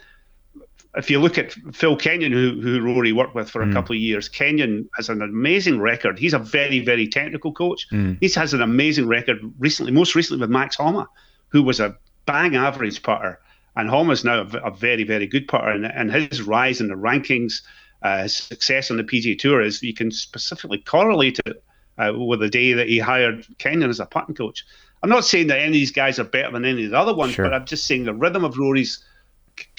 if 0.96 1.10
you 1.10 1.20
look 1.20 1.38
at 1.38 1.52
Phil 1.72 1.96
Kenyon, 1.96 2.32
who, 2.32 2.60
who 2.60 2.80
Rory 2.80 3.12
worked 3.12 3.34
with 3.34 3.50
for 3.50 3.62
a 3.62 3.66
mm. 3.66 3.72
couple 3.72 3.94
of 3.94 4.00
years, 4.00 4.28
Kenyon 4.28 4.88
has 4.96 5.08
an 5.08 5.22
amazing 5.22 5.80
record. 5.80 6.18
He's 6.18 6.34
a 6.34 6.38
very, 6.38 6.80
very 6.80 7.06
technical 7.06 7.52
coach. 7.52 7.86
Mm. 7.90 8.18
He 8.20 8.28
has 8.30 8.54
an 8.54 8.62
amazing 8.62 9.06
record 9.06 9.38
recently, 9.58 9.92
most 9.92 10.14
recently 10.14 10.40
with 10.40 10.50
Max 10.50 10.76
Homa, 10.76 11.08
who 11.48 11.62
was 11.62 11.78
a 11.78 11.96
bang 12.26 12.56
average 12.56 13.02
putter. 13.02 13.38
And 13.76 13.88
Homa's 13.88 14.24
now 14.24 14.40
a, 14.40 14.58
a 14.58 14.70
very, 14.70 15.04
very 15.04 15.26
good 15.26 15.46
putter. 15.46 15.68
And, 15.68 15.86
and 15.86 16.10
his 16.10 16.42
rise 16.42 16.80
in 16.80 16.88
the 16.88 16.94
rankings, 16.94 17.62
uh, 18.02 18.22
his 18.22 18.36
success 18.36 18.90
on 18.90 18.96
the 18.96 19.04
PGA 19.04 19.38
Tour 19.38 19.60
is 19.60 19.82
you 19.82 19.94
can 19.94 20.10
specifically 20.10 20.78
correlate 20.78 21.40
it 21.46 21.62
uh, 21.98 22.12
with 22.14 22.40
the 22.40 22.48
day 22.48 22.72
that 22.72 22.88
he 22.88 22.98
hired 22.98 23.46
Kenyon 23.58 23.90
as 23.90 24.00
a 24.00 24.06
putting 24.06 24.34
coach. 24.34 24.64
I'm 25.02 25.10
not 25.10 25.24
saying 25.24 25.48
that 25.48 25.58
any 25.58 25.68
of 25.68 25.72
these 25.72 25.92
guys 25.92 26.18
are 26.18 26.24
better 26.24 26.52
than 26.52 26.64
any 26.64 26.84
of 26.84 26.90
the 26.90 26.98
other 26.98 27.14
ones, 27.14 27.34
sure. 27.34 27.44
but 27.44 27.54
I'm 27.54 27.66
just 27.66 27.86
saying 27.86 28.04
the 28.04 28.14
rhythm 28.14 28.44
of 28.44 28.58
Rory's, 28.58 29.04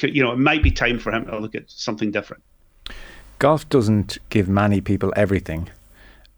you 0.02 0.24
know, 0.24 0.32
it 0.32 0.40
might 0.40 0.64
be 0.64 0.72
time 0.72 1.00
for 1.00 1.12
him 1.12 1.26
to 1.26 1.38
look 1.40 1.56
at 1.56 1.70
something 1.70 2.12
different. 2.12 2.44
Golf 3.38 3.68
doesn't 3.70 4.18
give 4.30 4.50
many 4.50 4.82
people 4.82 5.14
everything. 5.16 5.70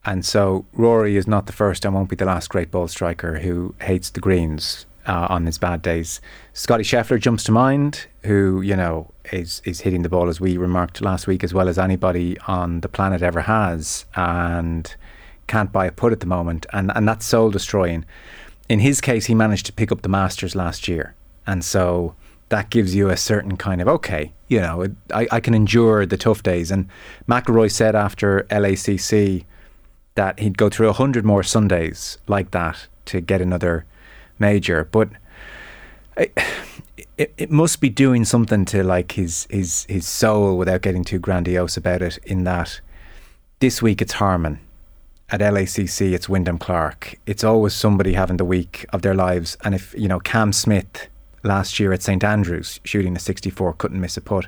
And 0.04 0.26
so 0.26 0.66
Rory 0.74 1.16
is 1.16 1.28
not 1.28 1.46
the 1.46 1.54
first 1.54 1.86
and 1.86 1.94
won't 1.94 2.10
be 2.10 2.16
the 2.16 2.26
last 2.26 2.50
great 2.50 2.72
ball 2.72 2.88
striker 2.88 3.40
who 3.40 3.76
hates 3.82 4.10
the 4.10 4.20
greens 4.20 4.86
uh, 5.08 5.28
on 5.30 5.46
his 5.46 5.58
bad 5.58 5.82
days. 5.82 6.22
Scotty 6.54 6.84
Scheffler 6.84 7.20
jumps 7.20 7.44
to 7.46 7.52
mind, 7.52 8.08
who 8.24 8.62
you 8.62 8.76
know 8.76 9.12
is 9.32 9.62
is 9.66 9.82
hitting 9.82 10.04
the 10.04 10.10
ball 10.10 10.30
as 10.30 10.40
we 10.40 10.58
remarked 10.58 11.02
last 11.02 11.28
week 11.28 11.44
as 11.44 11.54
well 11.54 11.68
as 11.68 11.78
anybody 11.78 12.38
on 12.48 12.82
the 12.82 12.90
planet 12.90 13.22
ever 13.22 13.42
has, 13.42 14.06
and 14.16 14.96
can't 15.48 15.72
buy 15.72 15.86
a 15.86 15.92
put 15.92 16.14
at 16.14 16.20
the 16.20 16.26
moment, 16.26 16.66
and 16.74 16.92
and 16.96 17.08
that's 17.08 17.26
soul 17.26 17.50
destroying. 17.50 18.06
In 18.70 18.80
his 18.80 19.02
case, 19.02 19.26
he 19.26 19.36
managed 19.36 19.66
to 19.66 19.74
pick 19.74 19.92
up 19.92 20.02
the 20.02 20.10
Masters 20.10 20.56
last 20.56 20.88
year, 20.88 21.16
and 21.46 21.64
so 21.64 22.16
that 22.52 22.70
gives 22.70 22.94
you 22.94 23.10
a 23.10 23.18
certain 23.18 23.56
kind 23.56 23.82
of 23.82 23.88
okay, 23.88 24.34
you 24.50 24.60
know, 24.60 24.82
it, 24.82 24.92
I, 25.14 25.28
I 25.32 25.40
can 25.40 25.54
endure 25.54 26.06
the 26.06 26.18
tough 26.18 26.44
days. 26.44 26.70
And 26.70 26.90
McIlroy 27.28 27.72
said 27.72 27.96
after 27.96 28.46
LACC 28.50 29.46
that 30.16 30.40
he'd 30.40 30.58
go 30.58 30.70
through 30.70 30.90
a 30.90 30.94
hundred 30.94 31.24
more 31.26 31.44
Sundays 31.44 32.18
like 32.28 32.52
that 32.52 32.88
to 33.06 33.22
get 33.22 33.42
another 33.42 33.86
major, 34.42 34.90
but 34.92 35.10
it, 36.18 36.38
it, 37.18 37.34
it 37.38 37.52
must 37.52 37.80
be 37.80 37.90
doing 37.90 38.26
something 38.26 38.66
to 38.66 38.84
like 38.84 39.14
his 39.14 39.48
his 39.50 39.86
his 39.88 40.06
soul 40.06 40.58
without 40.58 40.82
getting 40.82 41.06
too 41.06 41.20
grandiose 41.20 41.78
about 41.78 42.02
it. 42.02 42.18
In 42.26 42.44
that 42.44 42.82
this 43.60 43.82
week 43.82 44.02
it's 44.02 44.14
Harman, 44.14 44.60
at 45.30 45.40
LACC 45.40 46.12
it's 46.12 46.28
Wyndham 46.28 46.58
Clark. 46.58 47.16
It's 47.26 47.44
always 47.44 47.74
somebody 47.74 48.14
having 48.14 48.38
the 48.38 48.46
week 48.46 48.86
of 48.92 49.02
their 49.02 49.16
lives. 49.16 49.58
And 49.64 49.74
if 49.74 49.96
you 49.98 50.10
know 50.10 50.20
Cam 50.20 50.52
Smith 50.52 51.08
last 51.44 51.80
year 51.80 51.94
at 51.94 52.04
St 52.04 52.24
Andrews 52.24 52.80
shooting 52.84 53.16
a 53.16 53.20
64 53.20 53.74
couldn't 53.74 54.02
miss 54.02 54.18
a 54.18 54.22
putt. 54.22 54.48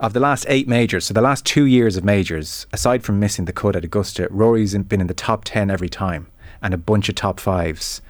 Of 0.00 0.12
the 0.12 0.20
last 0.20 0.46
eight 0.48 0.68
majors, 0.68 1.06
so 1.06 1.14
the 1.14 1.20
last 1.20 1.44
two 1.44 1.64
years 1.64 1.96
of 1.96 2.04
majors, 2.04 2.68
aside 2.72 3.02
from 3.02 3.18
missing 3.18 3.46
the 3.46 3.52
cut 3.52 3.74
at 3.74 3.82
Augusta, 3.82 4.28
Rory's 4.30 4.72
been 4.78 5.00
in 5.00 5.08
the 5.08 5.14
top 5.14 5.42
10 5.44 5.70
every 5.72 5.88
time 5.88 6.28
and 6.62 6.72
a 6.72 6.78
bunch 6.78 7.08
of 7.08 7.16
top 7.16 7.40
fives 7.40 8.00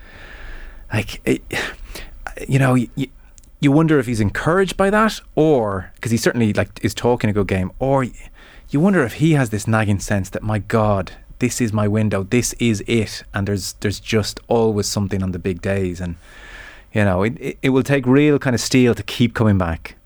like 0.92 1.20
it, 1.26 1.42
you 2.48 2.58
know 2.58 2.74
you, 2.74 2.88
you 3.60 3.72
wonder 3.72 3.98
if 3.98 4.06
he's 4.06 4.20
encouraged 4.20 4.76
by 4.76 4.90
that 4.90 5.20
or 5.34 5.92
because 5.94 6.10
he 6.10 6.16
certainly 6.16 6.52
like 6.52 6.82
is 6.84 6.94
talking 6.94 7.28
a 7.30 7.32
good 7.32 7.48
game 7.48 7.72
or 7.78 8.04
you 8.70 8.80
wonder 8.80 9.02
if 9.02 9.14
he 9.14 9.32
has 9.32 9.50
this 9.50 9.66
nagging 9.66 9.98
sense 10.00 10.30
that 10.30 10.42
my 10.42 10.58
god 10.58 11.12
this 11.40 11.60
is 11.60 11.72
my 11.72 11.88
window 11.88 12.22
this 12.22 12.52
is 12.54 12.82
it 12.86 13.22
and 13.34 13.48
there's 13.48 13.74
there's 13.74 14.00
just 14.00 14.40
always 14.48 14.86
something 14.86 15.22
on 15.22 15.32
the 15.32 15.38
big 15.38 15.60
days 15.62 16.00
and 16.00 16.16
you 16.92 17.04
know 17.04 17.22
it, 17.22 17.36
it, 17.40 17.58
it 17.62 17.68
will 17.70 17.82
take 17.82 18.06
real 18.06 18.38
kind 18.38 18.54
of 18.54 18.60
steel 18.60 18.94
to 18.94 19.02
keep 19.02 19.34
coming 19.34 19.58
back 19.58 19.96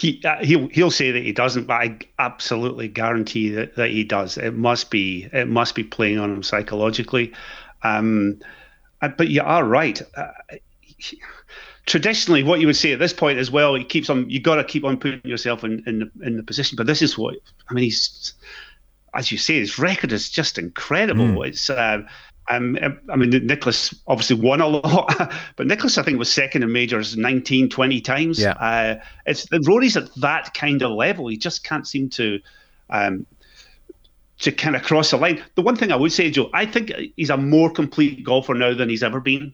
he 0.00 0.20
uh, 0.24 0.42
he'll 0.42 0.68
he'll 0.68 0.90
say 0.90 1.10
that 1.10 1.22
he 1.22 1.32
doesn't, 1.32 1.66
but 1.66 1.74
I 1.74 1.98
absolutely 2.18 2.88
guarantee 2.88 3.50
that, 3.50 3.76
that 3.76 3.90
he 3.90 4.02
does. 4.02 4.38
It 4.38 4.54
must 4.54 4.90
be 4.90 5.28
it 5.32 5.46
must 5.46 5.74
be 5.74 5.84
playing 5.84 6.18
on 6.18 6.32
him 6.32 6.42
psychologically. 6.42 7.34
Um, 7.82 8.40
but 9.08 9.28
you 9.28 9.42
are 9.42 9.64
right. 9.64 10.00
Uh, 10.16 10.28
traditionally, 11.86 12.42
what 12.42 12.60
you 12.60 12.66
would 12.66 12.76
say 12.76 12.92
at 12.92 12.98
this 12.98 13.12
point 13.12 13.38
as 13.38 13.50
well, 13.50 13.74
he 13.74 13.84
keeps 13.84 14.10
on. 14.10 14.28
You 14.28 14.40
got 14.40 14.56
to 14.56 14.64
keep 14.64 14.84
on 14.84 14.96
putting 14.98 15.20
yourself 15.24 15.64
in 15.64 15.82
in 15.86 15.98
the, 16.00 16.26
in 16.26 16.36
the 16.36 16.42
position. 16.42 16.76
But 16.76 16.86
this 16.86 17.02
is 17.02 17.18
what 17.18 17.36
I 17.68 17.74
mean. 17.74 17.84
He's, 17.84 18.34
as 19.14 19.32
you 19.32 19.38
say, 19.38 19.58
his 19.58 19.78
record 19.78 20.12
is 20.12 20.30
just 20.30 20.58
incredible. 20.58 21.26
Mm. 21.26 21.48
It's. 21.48 21.70
Uh, 21.70 22.02
um, 22.48 22.76
I 23.08 23.14
mean, 23.14 23.30
Nicklaus 23.46 23.94
obviously 24.08 24.34
won 24.34 24.60
a 24.60 24.66
lot, 24.66 25.32
but 25.54 25.68
Nicklaus, 25.68 25.98
I 25.98 26.02
think, 26.02 26.18
was 26.18 26.32
second 26.32 26.64
in 26.64 26.72
majors 26.72 27.16
19, 27.16 27.68
20 27.68 28.00
times. 28.00 28.40
Yeah. 28.40 28.52
Uh, 28.52 29.04
it's 29.24 29.46
the 29.46 29.60
Rory's 29.60 29.96
at 29.96 30.12
that 30.16 30.52
kind 30.52 30.82
of 30.82 30.90
level. 30.90 31.28
He 31.28 31.36
just 31.36 31.62
can't 31.62 31.86
seem 31.86 32.08
to 32.10 32.40
um, 32.88 33.24
to 34.40 34.52
kind 34.52 34.74
of 34.74 34.82
cross 34.82 35.10
the 35.10 35.16
line. 35.16 35.42
The 35.54 35.62
one 35.62 35.76
thing 35.76 35.92
I 35.92 35.96
would 35.96 36.12
say, 36.12 36.30
Joe, 36.30 36.50
I 36.52 36.66
think 36.66 36.92
he's 37.16 37.30
a 37.30 37.36
more 37.36 37.70
complete 37.70 38.24
golfer 38.24 38.54
now 38.54 38.74
than 38.74 38.88
he's 38.88 39.02
ever 39.02 39.20
been. 39.20 39.52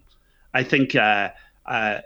I 0.54 0.62
think 0.62 0.94
uh, 0.94 1.30
uh, 1.66 1.98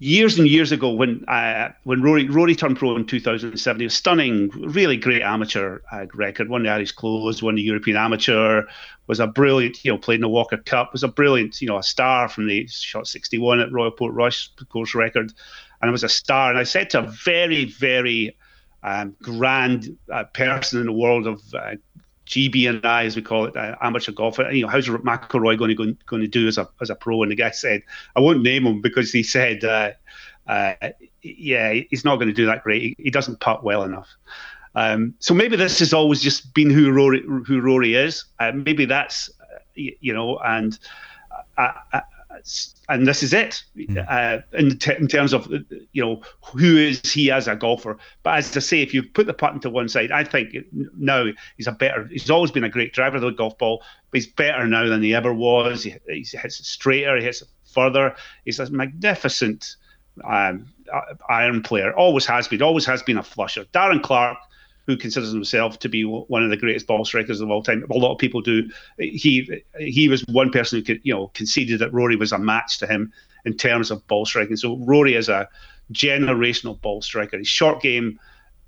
years 0.00 0.38
and 0.38 0.48
years 0.48 0.72
ago 0.72 0.90
when 0.90 1.24
uh, 1.28 1.70
when 1.84 2.02
Rory 2.02 2.28
Rory 2.28 2.54
turned 2.56 2.76
pro 2.76 2.96
in 2.96 3.06
2007, 3.06 3.80
he 3.80 3.86
was 3.86 3.94
stunning, 3.94 4.48
really 4.50 4.96
great 4.96 5.22
amateur 5.22 5.80
uh, 5.92 6.06
record. 6.12 6.48
Won 6.48 6.64
the 6.64 6.70
Irish 6.70 6.92
Close, 6.92 7.42
won 7.42 7.54
the 7.54 7.62
European 7.62 7.96
Amateur, 7.96 8.64
was 9.06 9.20
a 9.20 9.26
brilliant, 9.26 9.84
you 9.84 9.92
know, 9.92 9.98
played 9.98 10.16
in 10.16 10.22
the 10.22 10.28
Walker 10.28 10.56
Cup, 10.56 10.92
was 10.92 11.04
a 11.04 11.08
brilliant, 11.08 11.62
you 11.62 11.68
know, 11.68 11.78
a 11.78 11.82
star 11.82 12.28
from 12.28 12.48
the 12.48 12.66
shot 12.66 13.06
61 13.06 13.60
at 13.60 13.72
Royal 13.72 13.92
Port 13.92 14.12
Portrush 14.12 14.50
course 14.68 14.94
record, 14.94 15.32
and 15.80 15.88
it 15.88 15.92
was 15.92 16.04
a 16.04 16.08
star. 16.08 16.50
And 16.50 16.58
I 16.58 16.64
said 16.64 16.90
to 16.90 16.98
a 16.98 17.02
very 17.24 17.64
very 17.66 18.36
um, 18.82 19.16
grand 19.22 19.96
uh, 20.12 20.24
person 20.24 20.80
in 20.80 20.86
the 20.86 20.92
world 20.92 21.26
of 21.26 21.42
uh, 21.54 21.74
GB&I, 22.26 23.04
as 23.04 23.16
we 23.16 23.22
call 23.22 23.46
it, 23.46 23.56
uh, 23.56 23.76
amateur 23.80 24.12
golfer. 24.12 24.50
You 24.50 24.62
know, 24.62 24.68
how's 24.68 24.88
McIlroy 24.88 25.58
going 25.58 25.68
to 25.68 25.74
go, 25.74 25.94
going 26.06 26.22
to 26.22 26.28
do 26.28 26.46
as 26.46 26.58
a 26.58 26.68
as 26.80 26.90
a 26.90 26.94
pro? 26.94 27.22
And 27.22 27.30
the 27.30 27.36
guy 27.36 27.50
said, 27.50 27.82
I 28.14 28.20
won't 28.20 28.42
name 28.42 28.66
him 28.66 28.80
because 28.80 29.12
he 29.12 29.22
said, 29.22 29.64
uh, 29.64 29.92
uh, 30.46 30.74
yeah, 31.22 31.72
he's 31.90 32.04
not 32.04 32.16
going 32.16 32.28
to 32.28 32.34
do 32.34 32.46
that 32.46 32.62
great. 32.62 32.82
He, 32.82 32.96
he 32.98 33.10
doesn't 33.10 33.40
putt 33.40 33.64
well 33.64 33.82
enough. 33.82 34.08
Um, 34.74 35.14
so 35.18 35.34
maybe 35.34 35.56
this 35.56 35.78
has 35.80 35.92
always 35.92 36.20
just 36.20 36.54
been 36.54 36.70
who 36.70 36.92
Rory 36.92 37.22
who 37.22 37.60
Rory 37.60 37.94
is. 37.94 38.24
Uh, 38.38 38.52
maybe 38.52 38.84
that's 38.84 39.30
you 39.74 40.12
know, 40.12 40.38
and 40.38 40.78
and 42.88 43.06
this 43.06 43.22
is 43.22 43.32
it 43.32 43.62
mm. 43.76 44.06
uh, 44.08 44.42
in, 44.56 44.78
t- 44.78 44.94
in 44.98 45.08
terms 45.08 45.32
of 45.32 45.50
you 45.92 46.04
know 46.04 46.22
who 46.44 46.76
is 46.76 47.00
he 47.12 47.30
as 47.30 47.48
a 47.48 47.56
golfer. 47.56 47.98
But 48.22 48.38
as 48.38 48.56
I 48.56 48.60
say, 48.60 48.82
if 48.82 48.92
you 48.92 49.02
put 49.02 49.26
the 49.26 49.34
putt 49.34 49.60
to 49.62 49.70
one 49.70 49.88
side, 49.88 50.12
I 50.12 50.24
think 50.24 50.54
now 50.96 51.26
he's 51.56 51.66
a 51.66 51.72
better. 51.72 52.06
He's 52.10 52.30
always 52.30 52.50
been 52.50 52.64
a 52.64 52.68
great 52.68 52.92
driver 52.92 53.16
of 53.16 53.22
the 53.22 53.30
golf 53.30 53.56
ball, 53.58 53.82
but 54.10 54.18
he's 54.18 54.26
better 54.26 54.66
now 54.66 54.86
than 54.88 55.02
he 55.02 55.14
ever 55.14 55.32
was. 55.32 55.82
He, 55.82 55.94
he 56.08 56.20
hits 56.20 56.60
it 56.60 56.66
straighter, 56.66 57.16
he 57.16 57.24
hits 57.24 57.42
it 57.42 57.48
further. 57.72 58.14
He's 58.44 58.60
a 58.60 58.70
magnificent 58.70 59.76
um, 60.24 60.66
iron 61.28 61.62
player. 61.62 61.94
Always 61.94 62.26
has 62.26 62.48
been. 62.48 62.62
Always 62.62 62.86
has 62.86 63.02
been 63.02 63.18
a 63.18 63.22
flusher. 63.22 63.64
Darren 63.66 64.02
Clarke 64.02 64.38
who 64.88 64.96
considers 64.96 65.30
himself 65.30 65.78
to 65.78 65.88
be 65.88 66.02
one 66.02 66.42
of 66.42 66.48
the 66.48 66.56
greatest 66.56 66.86
ball 66.86 67.04
strikers 67.04 67.42
of 67.42 67.50
all 67.50 67.62
time. 67.62 67.84
A 67.90 67.94
lot 67.94 68.10
of 68.10 68.18
people 68.18 68.40
do. 68.40 68.68
He 68.98 69.62
he 69.78 70.08
was 70.08 70.26
one 70.28 70.50
person 70.50 70.78
who 70.78 70.82
could, 70.82 71.00
you 71.04 71.14
know 71.14 71.28
conceded 71.34 71.78
that 71.80 71.92
Rory 71.92 72.16
was 72.16 72.32
a 72.32 72.38
match 72.38 72.78
to 72.78 72.86
him 72.86 73.12
in 73.44 73.54
terms 73.54 73.90
of 73.90 74.04
ball 74.06 74.24
striking. 74.24 74.56
So 74.56 74.78
Rory 74.78 75.14
is 75.14 75.28
a 75.28 75.46
generational 75.92 76.80
ball 76.80 77.02
striker. 77.02 77.36
His 77.36 77.48
short 77.48 77.82
game 77.82 78.18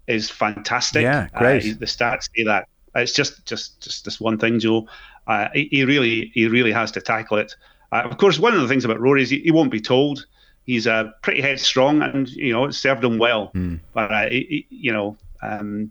is 0.08 0.28
fantastic. 0.28 1.02
Yeah, 1.02 1.28
great. 1.34 1.64
Uh, 1.64 1.78
the 1.80 1.86
stats 1.86 2.28
say 2.36 2.44
that. 2.44 2.68
It's 2.94 3.14
just 3.14 3.46
just 3.46 3.80
just 3.80 4.04
this 4.04 4.20
one 4.20 4.36
thing, 4.36 4.60
Joe. 4.60 4.86
Uh, 5.26 5.48
he, 5.54 5.68
he, 5.70 5.84
really 5.84 6.30
he 6.34 6.48
really 6.48 6.72
has 6.72 6.92
to 6.92 7.00
tackle 7.00 7.38
it. 7.38 7.54
Uh, 7.92 8.02
of 8.04 8.18
course, 8.18 8.38
one 8.38 8.52
of 8.52 8.60
the 8.60 8.68
things 8.68 8.84
about 8.84 9.00
Rory 9.00 9.22
is 9.22 9.30
he, 9.30 9.38
he 9.38 9.52
won't 9.52 9.70
be 9.70 9.80
told. 9.80 10.26
He's 10.66 10.86
uh, 10.86 11.12
pretty 11.22 11.40
headstrong, 11.40 12.02
and 12.02 12.28
you 12.28 12.52
know 12.52 12.66
it 12.66 12.74
served 12.74 13.02
him 13.02 13.16
well. 13.16 13.52
Mm. 13.54 13.80
But 13.94 14.12
uh, 14.12 14.28
he, 14.28 14.66
you 14.68 14.92
know, 14.92 15.16
um, 15.42 15.90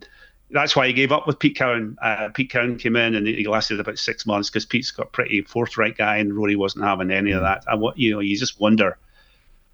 that's 0.52 0.74
why 0.74 0.86
he 0.86 0.92
gave 0.92 1.12
up 1.12 1.26
with 1.26 1.38
Pete 1.38 1.56
Cowan. 1.56 1.96
Uh, 2.02 2.28
Pete 2.34 2.50
Cowan 2.50 2.76
came 2.76 2.96
in 2.96 3.14
and 3.14 3.26
he 3.26 3.46
lasted 3.46 3.78
about 3.78 3.98
six 3.98 4.26
months 4.26 4.50
because 4.50 4.66
Pete's 4.66 4.90
got 4.90 5.06
a 5.06 5.10
pretty 5.10 5.42
forthright 5.42 5.96
guy 5.96 6.16
and 6.16 6.34
Rory 6.34 6.56
wasn't 6.56 6.84
having 6.84 7.10
any 7.10 7.30
of 7.30 7.40
mm. 7.40 7.44
that. 7.44 7.64
And 7.66 7.80
what 7.80 7.98
you 7.98 8.12
know, 8.12 8.20
you 8.20 8.36
just 8.36 8.60
wonder, 8.60 8.98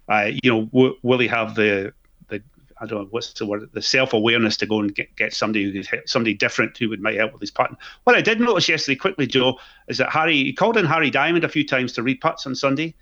uh, 0.07 0.31
you 0.43 0.51
know, 0.51 0.65
w- 0.65 0.97
will 1.01 1.19
he 1.19 1.27
have 1.27 1.55
the 1.55 1.93
the 2.29 2.43
I 2.79 2.85
don't 2.85 3.03
know 3.03 3.07
what's 3.09 3.33
the 3.33 3.45
word, 3.45 3.69
the 3.73 3.81
self 3.81 4.13
awareness 4.13 4.57
to 4.57 4.65
go 4.65 4.79
and 4.79 4.93
get, 4.93 5.15
get 5.15 5.33
somebody 5.33 5.63
who 5.63 5.83
could 5.83 6.09
somebody 6.09 6.33
different 6.33 6.77
who 6.77 6.89
would 6.89 7.01
might 7.01 7.17
help 7.17 7.33
with 7.33 7.41
his 7.41 7.51
putting. 7.51 7.77
What 8.03 8.15
I 8.15 8.21
did 8.21 8.39
notice 8.39 8.69
yesterday, 8.69 8.97
quickly, 8.97 9.25
Joe, 9.25 9.59
is 9.87 9.97
that 9.97 10.11
Harry 10.11 10.35
he 10.35 10.53
called 10.53 10.77
in 10.77 10.85
Harry 10.85 11.09
Diamond 11.09 11.43
a 11.43 11.49
few 11.49 11.65
times 11.65 11.93
to 11.93 12.03
read 12.03 12.21
putts 12.21 12.45
on 12.45 12.55
Sunday 12.55 12.93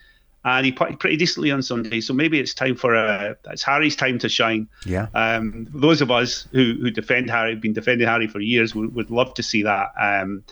and 0.46 0.64
he 0.66 0.72
put 0.72 1.00
pretty 1.00 1.18
decently 1.18 1.52
on 1.52 1.64
Sunday. 1.64 2.00
So 2.00 2.14
maybe 2.14 2.40
it's 2.40 2.54
time 2.54 2.76
for 2.76 2.94
a 2.94 3.36
uh, 3.46 3.52
it's 3.52 3.64
Harry's 3.64 3.96
time 3.96 4.20
to 4.20 4.30
shine. 4.30 4.70
Yeah. 4.86 5.08
Um, 5.16 5.68
those 5.74 6.02
of 6.02 6.12
us 6.12 6.48
who 6.52 6.76
who 6.80 6.92
defend 6.92 7.30
Harry, 7.32 7.56
been 7.56 7.74
defending 7.74 8.08
Harry 8.08 8.28
for 8.28 8.40
years, 8.40 8.76
would, 8.76 8.94
would 8.94 9.10
love 9.10 9.34
to 9.34 9.44
see 9.44 9.64
that. 9.64 9.90
Um, 10.00 10.44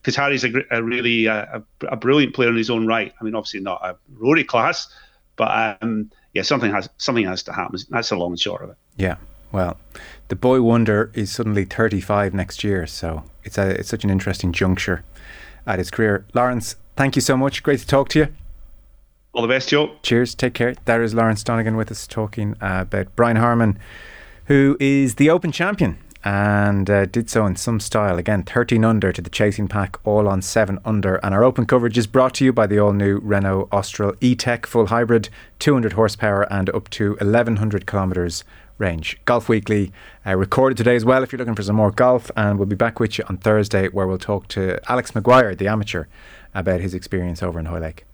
because 0.00 0.16
Harry's 0.16 0.44
a, 0.44 0.50
a 0.70 0.82
really 0.82 1.26
a, 1.26 1.62
a, 1.82 1.96
brilliant 1.96 2.34
player 2.34 2.48
in 2.48 2.56
his 2.56 2.70
own 2.70 2.86
right. 2.86 3.12
I 3.20 3.24
mean, 3.24 3.34
obviously 3.34 3.60
not 3.60 3.82
a 3.84 3.96
Rory 4.16 4.44
class, 4.44 4.88
but 5.36 5.78
um, 5.82 6.10
yeah, 6.32 6.40
something 6.40 6.72
has 6.72 6.88
something 6.96 7.26
has 7.26 7.42
to 7.42 7.52
happen. 7.52 7.78
That's 7.90 8.08
the 8.08 8.16
long 8.16 8.30
and 8.30 8.40
short 8.40 8.62
of 8.62 8.70
it. 8.70 8.76
Yeah. 8.96 9.16
Well, 9.52 9.78
the 10.28 10.36
boy 10.36 10.62
wonder 10.62 11.10
is 11.12 11.32
suddenly 11.32 11.64
35 11.66 12.32
next 12.32 12.64
year, 12.64 12.86
so 12.86 13.24
it's 13.44 13.58
a 13.58 13.68
it's 13.80 13.88
such 13.88 14.04
an 14.04 14.10
interesting 14.10 14.52
juncture 14.52 15.04
at 15.66 15.78
his 15.78 15.90
career. 15.90 16.24
Lawrence, 16.32 16.76
thank 16.96 17.16
you 17.16 17.20
so 17.20 17.36
much. 17.36 17.62
Great 17.62 17.80
to 17.80 17.86
talk 17.86 18.08
to 18.10 18.20
you. 18.20 18.28
All 19.32 19.42
the 19.42 19.48
best, 19.48 19.68
Joe. 19.68 19.92
Cheers. 20.02 20.34
Take 20.34 20.54
care. 20.54 20.74
There 20.86 21.02
is 21.02 21.14
Lawrence 21.14 21.44
Donegan 21.44 21.76
with 21.76 21.90
us 21.90 22.06
talking 22.06 22.54
uh, 22.60 22.80
about 22.82 23.14
Brian 23.14 23.36
Harman, 23.36 23.78
who 24.46 24.76
is 24.80 25.14
the 25.16 25.30
Open 25.30 25.52
champion 25.52 25.98
and 26.22 26.90
uh, 26.90 27.06
did 27.06 27.30
so 27.30 27.46
in 27.46 27.56
some 27.56 27.80
style. 27.80 28.18
Again, 28.18 28.42
13 28.42 28.84
under 28.84 29.12
to 29.12 29.22
the 29.22 29.30
chasing 29.30 29.68
pack, 29.68 29.96
all 30.04 30.28
on 30.28 30.42
7 30.42 30.78
under. 30.84 31.16
And 31.16 31.34
our 31.34 31.44
open 31.44 31.64
coverage 31.64 31.96
is 31.96 32.06
brought 32.06 32.34
to 32.34 32.44
you 32.44 32.52
by 32.52 32.66
the 32.66 32.78
all 32.78 32.92
new 32.92 33.18
Renault 33.20 33.68
Austral 33.72 34.14
E 34.20 34.34
Tech 34.34 34.66
full 34.66 34.86
hybrid, 34.86 35.30
200 35.60 35.94
horsepower 35.94 36.42
and 36.52 36.68
up 36.70 36.90
to 36.90 37.12
1100 37.12 37.86
kilometres 37.86 38.44
range. 38.78 39.18
Golf 39.24 39.48
Weekly 39.48 39.92
uh, 40.26 40.36
recorded 40.36 40.76
today 40.76 40.96
as 40.96 41.04
well 41.04 41.22
if 41.22 41.32
you're 41.32 41.38
looking 41.38 41.54
for 41.54 41.62
some 41.62 41.76
more 41.76 41.90
golf. 41.90 42.30
And 42.36 42.58
we'll 42.58 42.66
be 42.66 42.76
back 42.76 43.00
with 43.00 43.16
you 43.18 43.24
on 43.28 43.38
Thursday 43.38 43.88
where 43.88 44.06
we'll 44.06 44.18
talk 44.18 44.48
to 44.48 44.78
Alex 44.90 45.14
Maguire, 45.14 45.54
the 45.54 45.68
amateur, 45.68 46.04
about 46.54 46.80
his 46.80 46.94
experience 46.94 47.42
over 47.42 47.58
in 47.58 47.66
Hoylake. 47.66 48.04